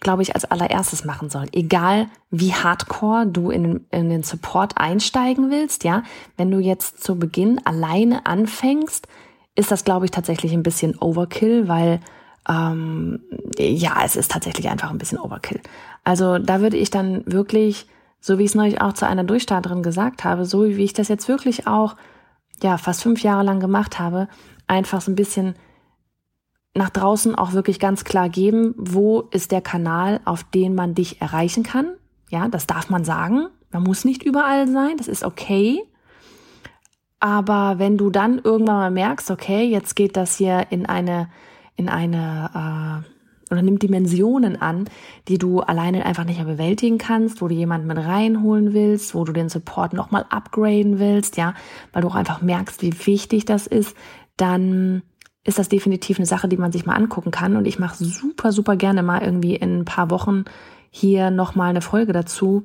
glaube 0.02 0.22
ich, 0.22 0.34
als 0.34 0.44
allererstes 0.44 1.04
machen 1.04 1.30
soll. 1.30 1.46
Egal 1.52 2.08
wie 2.30 2.52
hardcore 2.52 3.26
du 3.26 3.50
in, 3.50 3.86
in 3.90 4.10
den 4.10 4.22
Support 4.22 4.76
einsteigen 4.76 5.50
willst, 5.50 5.84
ja. 5.84 6.02
Wenn 6.36 6.50
du 6.50 6.58
jetzt 6.58 7.02
zu 7.02 7.18
Beginn 7.18 7.60
alleine 7.64 8.26
anfängst, 8.26 9.08
ist 9.54 9.70
das, 9.70 9.84
glaube 9.84 10.04
ich, 10.04 10.10
tatsächlich 10.10 10.52
ein 10.52 10.62
bisschen 10.62 10.96
Overkill, 10.98 11.68
weil 11.68 12.00
ähm, 12.48 13.20
ja, 13.58 14.02
es 14.04 14.16
ist 14.16 14.30
tatsächlich 14.30 14.68
einfach 14.68 14.90
ein 14.90 14.98
bisschen 14.98 15.18
Overkill. 15.18 15.60
Also 16.04 16.38
da 16.38 16.60
würde 16.60 16.76
ich 16.76 16.90
dann 16.90 17.22
wirklich, 17.26 17.86
so 18.20 18.38
wie 18.38 18.44
ich 18.44 18.50
es 18.50 18.54
neulich 18.54 18.80
auch 18.80 18.94
zu 18.94 19.06
einer 19.06 19.24
Durchstarterin 19.24 19.82
gesagt 19.82 20.24
habe, 20.24 20.44
so 20.44 20.64
wie 20.64 20.84
ich 20.84 20.92
das 20.92 21.08
jetzt 21.08 21.28
wirklich 21.28 21.66
auch 21.66 21.96
ja 22.62 22.78
fast 22.78 23.02
fünf 23.02 23.22
Jahre 23.22 23.44
lang 23.44 23.60
gemacht 23.60 23.98
habe, 23.98 24.28
einfach 24.66 25.00
so 25.00 25.12
ein 25.12 25.16
bisschen 25.16 25.54
nach 26.74 26.90
draußen 26.90 27.34
auch 27.34 27.52
wirklich 27.52 27.78
ganz 27.78 28.04
klar 28.04 28.28
geben, 28.28 28.74
wo 28.76 29.22
ist 29.30 29.52
der 29.52 29.60
Kanal, 29.60 30.20
auf 30.24 30.44
den 30.44 30.74
man 30.74 30.94
dich 30.94 31.20
erreichen 31.20 31.62
kann. 31.62 31.92
Ja, 32.30 32.48
das 32.48 32.66
darf 32.66 32.88
man 32.88 33.04
sagen. 33.04 33.48
Man 33.70 33.82
muss 33.82 34.04
nicht 34.04 34.22
überall 34.22 34.68
sein, 34.68 34.96
das 34.96 35.08
ist 35.08 35.24
okay. 35.24 35.82
Aber 37.20 37.78
wenn 37.78 37.98
du 37.98 38.10
dann 38.10 38.40
irgendwann 38.42 38.76
mal 38.76 38.90
merkst, 38.90 39.30
okay, 39.30 39.64
jetzt 39.64 39.94
geht 39.96 40.16
das 40.16 40.36
hier 40.36 40.66
in 40.70 40.86
eine, 40.86 41.28
in 41.76 41.88
eine, 41.88 43.04
äh, 43.04 43.52
oder 43.52 43.62
nimmt 43.62 43.82
Dimensionen 43.82 44.60
an, 44.60 44.86
die 45.28 45.38
du 45.38 45.60
alleine 45.60 46.06
einfach 46.06 46.24
nicht 46.24 46.38
mehr 46.38 46.52
bewältigen 46.52 46.98
kannst, 46.98 47.42
wo 47.42 47.48
du 47.48 47.54
jemanden 47.54 47.86
mit 47.86 47.98
reinholen 47.98 48.72
willst, 48.72 49.14
wo 49.14 49.24
du 49.24 49.32
den 49.32 49.50
Support 49.50 49.92
nochmal 49.92 50.24
upgraden 50.30 50.98
willst, 50.98 51.36
ja, 51.36 51.54
weil 51.92 52.02
du 52.02 52.08
auch 52.08 52.14
einfach 52.14 52.40
merkst, 52.40 52.82
wie 52.82 52.94
wichtig 53.06 53.44
das 53.44 53.66
ist, 53.66 53.94
dann 54.36 55.02
ist 55.44 55.58
das 55.58 55.68
definitiv 55.68 56.18
eine 56.18 56.26
Sache, 56.26 56.48
die 56.48 56.56
man 56.56 56.72
sich 56.72 56.86
mal 56.86 56.94
angucken 56.94 57.30
kann. 57.30 57.56
Und 57.56 57.66
ich 57.66 57.78
mache 57.78 58.02
super, 58.02 58.52
super 58.52 58.76
gerne 58.76 59.02
mal 59.02 59.22
irgendwie 59.22 59.56
in 59.56 59.80
ein 59.80 59.84
paar 59.84 60.10
Wochen 60.10 60.44
hier 60.90 61.30
nochmal 61.30 61.70
eine 61.70 61.80
Folge 61.80 62.12
dazu, 62.12 62.64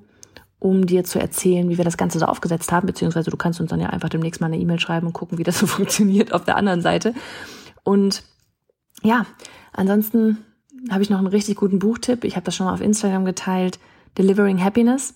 um 0.59 0.85
dir 0.85 1.03
zu 1.03 1.19
erzählen, 1.19 1.69
wie 1.69 1.77
wir 1.77 1.85
das 1.85 1.97
Ganze 1.97 2.19
so 2.19 2.25
aufgesetzt 2.25 2.71
haben. 2.71 2.85
Beziehungsweise 2.85 3.31
du 3.31 3.37
kannst 3.37 3.59
uns 3.59 3.69
dann 3.69 3.79
ja 3.79 3.89
einfach 3.89 4.09
demnächst 4.09 4.41
mal 4.41 4.47
eine 4.47 4.59
E-Mail 4.59 4.79
schreiben 4.79 5.07
und 5.07 5.13
gucken, 5.13 5.37
wie 5.37 5.43
das 5.43 5.59
so 5.59 5.67
funktioniert 5.67 6.33
auf 6.33 6.45
der 6.45 6.57
anderen 6.57 6.81
Seite. 6.81 7.13
Und 7.83 8.23
ja, 9.01 9.25
ansonsten 9.73 10.37
habe 10.91 11.01
ich 11.01 11.09
noch 11.09 11.17
einen 11.17 11.27
richtig 11.27 11.55
guten 11.55 11.79
Buchtipp. 11.79 12.23
Ich 12.23 12.35
habe 12.35 12.45
das 12.45 12.55
schon 12.55 12.67
mal 12.67 12.73
auf 12.73 12.81
Instagram 12.81 13.25
geteilt. 13.25 13.79
Delivering 14.17 14.63
Happiness. 14.63 15.15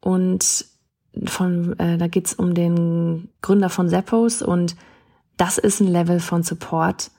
Und 0.00 0.64
von, 1.26 1.78
äh, 1.78 1.96
da 1.98 2.08
geht's 2.08 2.34
um 2.34 2.54
den 2.54 3.28
Gründer 3.40 3.70
von 3.70 3.88
Zappos 3.88 4.42
und 4.42 4.76
das 5.38 5.56
ist 5.56 5.80
ein 5.80 5.86
Level 5.86 6.20
von 6.20 6.42
Support, 6.42 7.10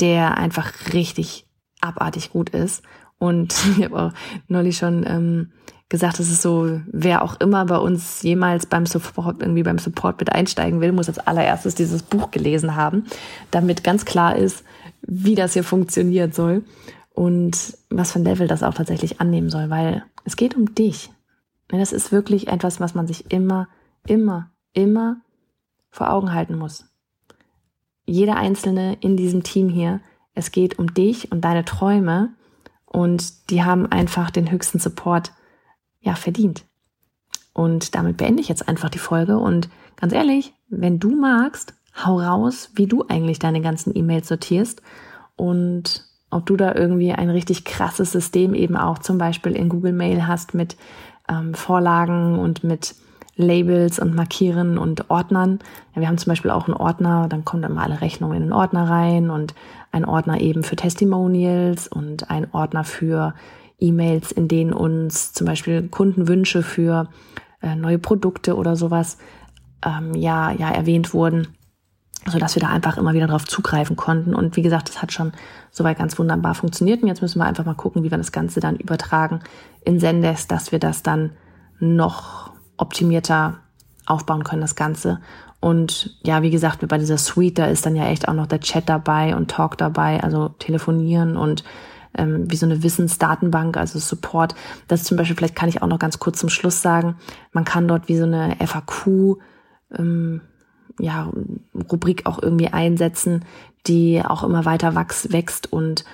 der 0.00 0.38
einfach 0.38 0.72
richtig 0.94 1.46
abartig 1.82 2.30
gut 2.30 2.50
ist. 2.50 2.82
Und 3.18 3.54
ich 3.76 3.84
habe 3.84 4.00
auch 4.00 4.12
neulich 4.48 4.78
schon 4.78 5.04
ähm, 5.06 5.52
gesagt, 5.90 6.20
es 6.20 6.30
ist 6.30 6.40
so, 6.40 6.80
wer 6.86 7.22
auch 7.22 7.38
immer 7.40 7.66
bei 7.66 7.76
uns 7.76 8.22
jemals 8.22 8.64
beim 8.64 8.86
Support, 8.86 9.42
irgendwie 9.42 9.64
beim 9.64 9.78
Support 9.78 10.20
mit 10.20 10.32
einsteigen 10.32 10.80
will, 10.80 10.92
muss 10.92 11.08
als 11.08 11.18
allererstes 11.18 11.74
dieses 11.74 12.02
Buch 12.02 12.30
gelesen 12.30 12.76
haben, 12.76 13.04
damit 13.50 13.84
ganz 13.84 14.04
klar 14.04 14.36
ist, 14.36 14.64
wie 15.02 15.34
das 15.34 15.52
hier 15.52 15.64
funktionieren 15.64 16.32
soll 16.32 16.64
und 17.12 17.76
was 17.90 18.12
für 18.12 18.20
ein 18.20 18.24
Level 18.24 18.46
das 18.46 18.62
auch 18.62 18.74
tatsächlich 18.74 19.20
annehmen 19.20 19.50
soll, 19.50 19.68
weil 19.68 20.04
es 20.24 20.36
geht 20.36 20.54
um 20.54 20.74
dich. 20.74 21.10
Das 21.68 21.92
ist 21.92 22.12
wirklich 22.12 22.48
etwas, 22.48 22.80
was 22.80 22.94
man 22.94 23.06
sich 23.06 23.30
immer, 23.32 23.68
immer, 24.06 24.50
immer 24.72 25.20
vor 25.90 26.12
Augen 26.12 26.32
halten 26.32 26.56
muss 26.56 26.89
jeder 28.10 28.36
Einzelne 28.36 28.96
in 29.00 29.16
diesem 29.16 29.42
Team 29.42 29.68
hier. 29.68 30.00
Es 30.34 30.52
geht 30.52 30.78
um 30.78 30.92
dich 30.92 31.30
und 31.30 31.42
deine 31.42 31.64
Träume 31.64 32.30
und 32.84 33.50
die 33.50 33.62
haben 33.62 33.90
einfach 33.90 34.30
den 34.30 34.50
höchsten 34.50 34.78
Support 34.78 35.32
ja 36.00 36.14
verdient. 36.14 36.64
Und 37.52 37.94
damit 37.94 38.16
beende 38.16 38.40
ich 38.40 38.48
jetzt 38.48 38.68
einfach 38.68 38.90
die 38.90 38.98
Folge 38.98 39.38
und 39.38 39.68
ganz 39.96 40.12
ehrlich, 40.12 40.54
wenn 40.68 40.98
du 40.98 41.14
magst, 41.14 41.74
hau 42.04 42.18
raus, 42.20 42.70
wie 42.74 42.86
du 42.86 43.04
eigentlich 43.08 43.38
deine 43.38 43.60
ganzen 43.60 43.96
E-Mails 43.96 44.28
sortierst 44.28 44.82
und 45.36 46.04
ob 46.30 46.46
du 46.46 46.56
da 46.56 46.74
irgendwie 46.74 47.12
ein 47.12 47.30
richtig 47.30 47.64
krasses 47.64 48.12
System 48.12 48.54
eben 48.54 48.76
auch 48.76 48.98
zum 48.98 49.18
Beispiel 49.18 49.52
in 49.52 49.68
Google 49.68 49.92
Mail 49.92 50.26
hast 50.26 50.54
mit 50.54 50.76
ähm, 51.28 51.54
Vorlagen 51.54 52.38
und 52.38 52.64
mit 52.64 52.94
Labels 53.40 53.98
und 53.98 54.14
Markieren 54.14 54.78
und 54.78 55.10
Ordnern. 55.10 55.58
Ja, 55.94 56.02
wir 56.02 56.08
haben 56.08 56.18
zum 56.18 56.30
Beispiel 56.30 56.50
auch 56.50 56.66
einen 56.66 56.76
Ordner, 56.76 57.26
dann 57.28 57.44
kommen 57.44 57.62
dann 57.62 57.74
mal 57.74 57.84
alle 57.84 58.00
Rechnungen 58.00 58.36
in 58.36 58.42
den 58.44 58.52
Ordner 58.52 58.88
rein 58.88 59.30
und 59.30 59.54
ein 59.92 60.04
Ordner 60.04 60.40
eben 60.40 60.62
für 60.62 60.76
Testimonials 60.76 61.88
und 61.88 62.30
ein 62.30 62.48
Ordner 62.52 62.84
für 62.84 63.34
E-Mails, 63.78 64.32
in 64.32 64.48
denen 64.48 64.72
uns 64.72 65.32
zum 65.32 65.46
Beispiel 65.46 65.88
Kundenwünsche 65.88 66.62
für 66.62 67.08
äh, 67.62 67.74
neue 67.74 67.98
Produkte 67.98 68.56
oder 68.56 68.76
sowas 68.76 69.18
ähm, 69.84 70.14
ja, 70.14 70.50
ja 70.52 70.70
erwähnt 70.70 71.14
wurden, 71.14 71.48
so 72.26 72.38
dass 72.38 72.54
wir 72.54 72.60
da 72.60 72.68
einfach 72.68 72.98
immer 72.98 73.14
wieder 73.14 73.26
drauf 73.26 73.46
zugreifen 73.46 73.96
konnten. 73.96 74.34
Und 74.34 74.56
wie 74.56 74.62
gesagt, 74.62 74.88
das 74.88 75.02
hat 75.02 75.12
schon 75.12 75.32
soweit 75.70 75.98
ganz 75.98 76.18
wunderbar 76.18 76.54
funktioniert. 76.54 77.02
Und 77.02 77.08
jetzt 77.08 77.22
müssen 77.22 77.38
wir 77.38 77.46
einfach 77.46 77.64
mal 77.64 77.74
gucken, 77.74 78.02
wie 78.02 78.10
wir 78.10 78.18
das 78.18 78.32
Ganze 78.32 78.60
dann 78.60 78.76
übertragen 78.76 79.40
in 79.84 79.98
Zendesk, 79.98 80.48
dass 80.48 80.72
wir 80.72 80.78
das 80.78 81.02
dann 81.02 81.32
noch 81.78 82.52
optimierter 82.80 83.58
aufbauen 84.06 84.44
können, 84.44 84.62
das 84.62 84.74
Ganze. 84.74 85.20
Und 85.60 86.16
ja, 86.22 86.42
wie 86.42 86.50
gesagt, 86.50 86.86
bei 86.88 86.98
dieser 86.98 87.18
Suite, 87.18 87.58
da 87.58 87.66
ist 87.66 87.84
dann 87.84 87.96
ja 87.96 88.06
echt 88.06 88.28
auch 88.28 88.34
noch 88.34 88.46
der 88.46 88.60
Chat 88.60 88.88
dabei 88.88 89.36
und 89.36 89.50
Talk 89.50 89.76
dabei, 89.76 90.22
also 90.22 90.48
telefonieren 90.58 91.36
und 91.36 91.64
ähm, 92.16 92.50
wie 92.50 92.56
so 92.56 92.66
eine 92.66 92.82
Wissensdatenbank, 92.82 93.76
also 93.76 93.98
Support. 93.98 94.54
Das 94.88 95.04
zum 95.04 95.16
Beispiel, 95.16 95.36
vielleicht 95.36 95.54
kann 95.54 95.68
ich 95.68 95.82
auch 95.82 95.86
noch 95.86 95.98
ganz 95.98 96.18
kurz 96.18 96.38
zum 96.38 96.48
Schluss 96.48 96.82
sagen, 96.82 97.16
man 97.52 97.64
kann 97.64 97.86
dort 97.86 98.08
wie 98.08 98.16
so 98.16 98.24
eine 98.24 98.56
FAQ, 98.58 99.36
ähm, 99.96 100.40
ja, 100.98 101.30
Rubrik 101.90 102.26
auch 102.26 102.42
irgendwie 102.42 102.68
einsetzen, 102.68 103.44
die 103.86 104.22
auch 104.24 104.42
immer 104.42 104.64
weiter 104.64 104.94
wachs, 104.94 105.32
wächst 105.32 105.72
und 105.72 106.04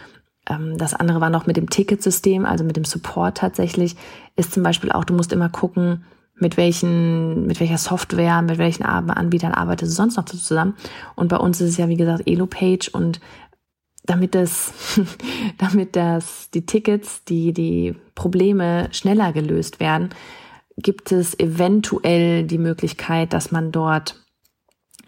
ähm, 0.49 0.77
das 0.77 0.95
andere 0.95 1.21
war 1.21 1.31
noch 1.31 1.47
mit 1.47 1.57
dem 1.57 1.71
Ticketsystem, 1.71 2.45
also 2.45 2.65
mit 2.65 2.77
dem 2.77 2.85
Support 2.85 3.39
tatsächlich, 3.39 3.97
ist 4.37 4.53
zum 4.53 4.63
Beispiel 4.63 4.93
auch, 4.93 5.05
du 5.05 5.15
musst 5.15 5.33
immer 5.33 5.49
gucken, 5.49 6.05
mit 6.39 6.57
welchen, 6.57 7.47
mit 7.47 7.61
welcher 7.61 7.79
Software, 7.79 8.43
mit 8.43 8.59
welchen 8.59 8.85
Anbietern 8.85 9.55
arbeitest 9.55 9.93
du 9.93 9.97
sonst 9.97 10.17
noch 10.17 10.25
zusammen. 10.27 10.75
Und 11.15 11.29
bei 11.29 11.39
uns 11.39 11.61
ist 11.61 11.71
es 11.71 11.77
ja, 11.77 11.89
wie 11.89 11.97
gesagt, 11.97 12.25
EloPage 12.27 12.91
und 12.93 13.21
damit 14.05 14.35
das, 14.35 14.73
damit 15.59 15.97
das, 15.97 16.51
die 16.51 16.67
Tickets, 16.67 17.25
die, 17.25 17.53
die 17.53 17.97
Probleme 18.15 18.89
schneller 18.93 19.33
gelöst 19.33 19.81
werden, 19.81 20.11
gibt 20.77 21.11
es 21.11 21.39
eventuell 21.39 22.45
die 22.45 22.59
Möglichkeit, 22.59 23.33
dass 23.33 23.51
man 23.51 23.73
dort 23.73 24.26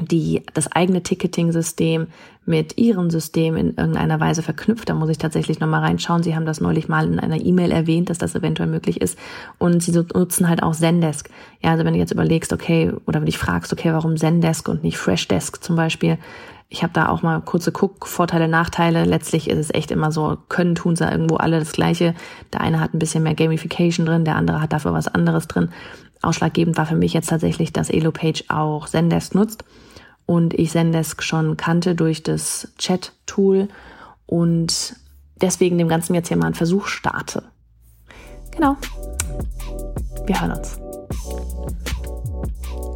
die 0.01 0.43
das 0.55 0.71
eigene 0.71 1.03
Ticketing-System 1.03 2.07
mit 2.47 2.79
ihrem 2.79 3.11
System 3.11 3.57
in 3.57 3.77
irgendeiner 3.77 4.21
Weise 4.21 4.43
verknüpft. 4.43 4.89
Da 4.89 4.95
muss 4.95 5.11
ich 5.11 5.19
tatsächlich 5.19 5.61
nochmal 5.61 5.85
reinschauen. 5.85 6.23
Sie 6.23 6.35
haben 6.35 6.47
das 6.47 6.61
neulich 6.61 6.89
mal 6.89 7.07
in 7.07 7.19
einer 7.19 7.45
E-Mail 7.45 7.73
erwähnt, 7.73 8.09
dass 8.09 8.19
das 8.19 8.35
eventuell 8.35 8.69
möglich 8.69 9.01
ist. 9.01 9.19
Und 9.59 9.83
sie 9.83 9.93
nutzen 9.93 10.49
halt 10.49 10.63
auch 10.63 10.75
Zendesk. 10.75 11.29
Ja, 11.63 11.73
also 11.73 11.85
wenn 11.85 11.93
du 11.93 11.99
jetzt 11.99 12.13
überlegst, 12.13 12.53
okay, 12.53 12.93
oder 13.07 13.17
wenn 13.17 13.27
du 13.27 13.33
dich 13.33 13.39
fragst, 13.39 13.73
okay, 13.73 13.93
warum 13.93 14.17
Zendesk 14.17 14.69
und 14.69 14.83
nicht 14.83 14.97
Freshdesk 14.97 15.63
zum 15.63 15.77
Beispiel, 15.77 16.17
ich 16.71 16.83
habe 16.83 16.93
da 16.93 17.09
auch 17.09 17.23
mal 17.23 17.41
kurze 17.41 17.73
Guck, 17.73 18.07
Vorteile, 18.07 18.47
Nachteile. 18.47 19.05
Letztlich 19.05 19.49
ist 19.49 19.59
es 19.59 19.75
echt 19.75 19.91
immer 19.91 20.13
so, 20.13 20.37
können, 20.49 20.75
tun 20.75 20.97
sie 20.97 21.11
irgendwo 21.11 21.37
alle 21.37 21.59
das 21.59 21.73
Gleiche. 21.73 22.15
Der 22.53 22.61
eine 22.61 22.81
hat 22.81 22.93
ein 22.93 22.99
bisschen 22.99 23.23
mehr 23.23 23.35
Gamification 23.35 24.05
drin, 24.05 24.25
der 24.25 24.37
andere 24.37 24.61
hat 24.61 24.73
dafür 24.73 24.93
was 24.93 25.09
anderes 25.09 25.49
drin. 25.49 25.71
Ausschlaggebend 26.21 26.77
war 26.77 26.85
für 26.85 26.97
mich 26.97 27.15
jetzt 27.15 27.31
tatsächlich, 27.31 27.73
dass 27.73 27.91
EloPage 27.91 28.45
auch 28.49 28.87
Zendesk 28.89 29.35
nutzt 29.35 29.65
und 30.27 30.53
ich 30.53 30.73
Zendesk 30.73 31.23
schon 31.23 31.57
kannte 31.57 31.95
durch 31.95 32.23
das 32.23 32.69
Chat-Tool 32.77 33.69
und 34.27 34.97
deswegen 35.41 35.79
dem 35.79 35.89
Ganzen 35.89 36.15
jetzt 36.15 36.29
hier 36.29 36.37
mal 36.37 36.47
einen 36.47 36.55
Versuch 36.55 36.87
starte. 36.87 37.45
Genau. 38.51 38.77
Wir 40.27 40.41
hören 40.41 40.53
uns. 40.53 40.88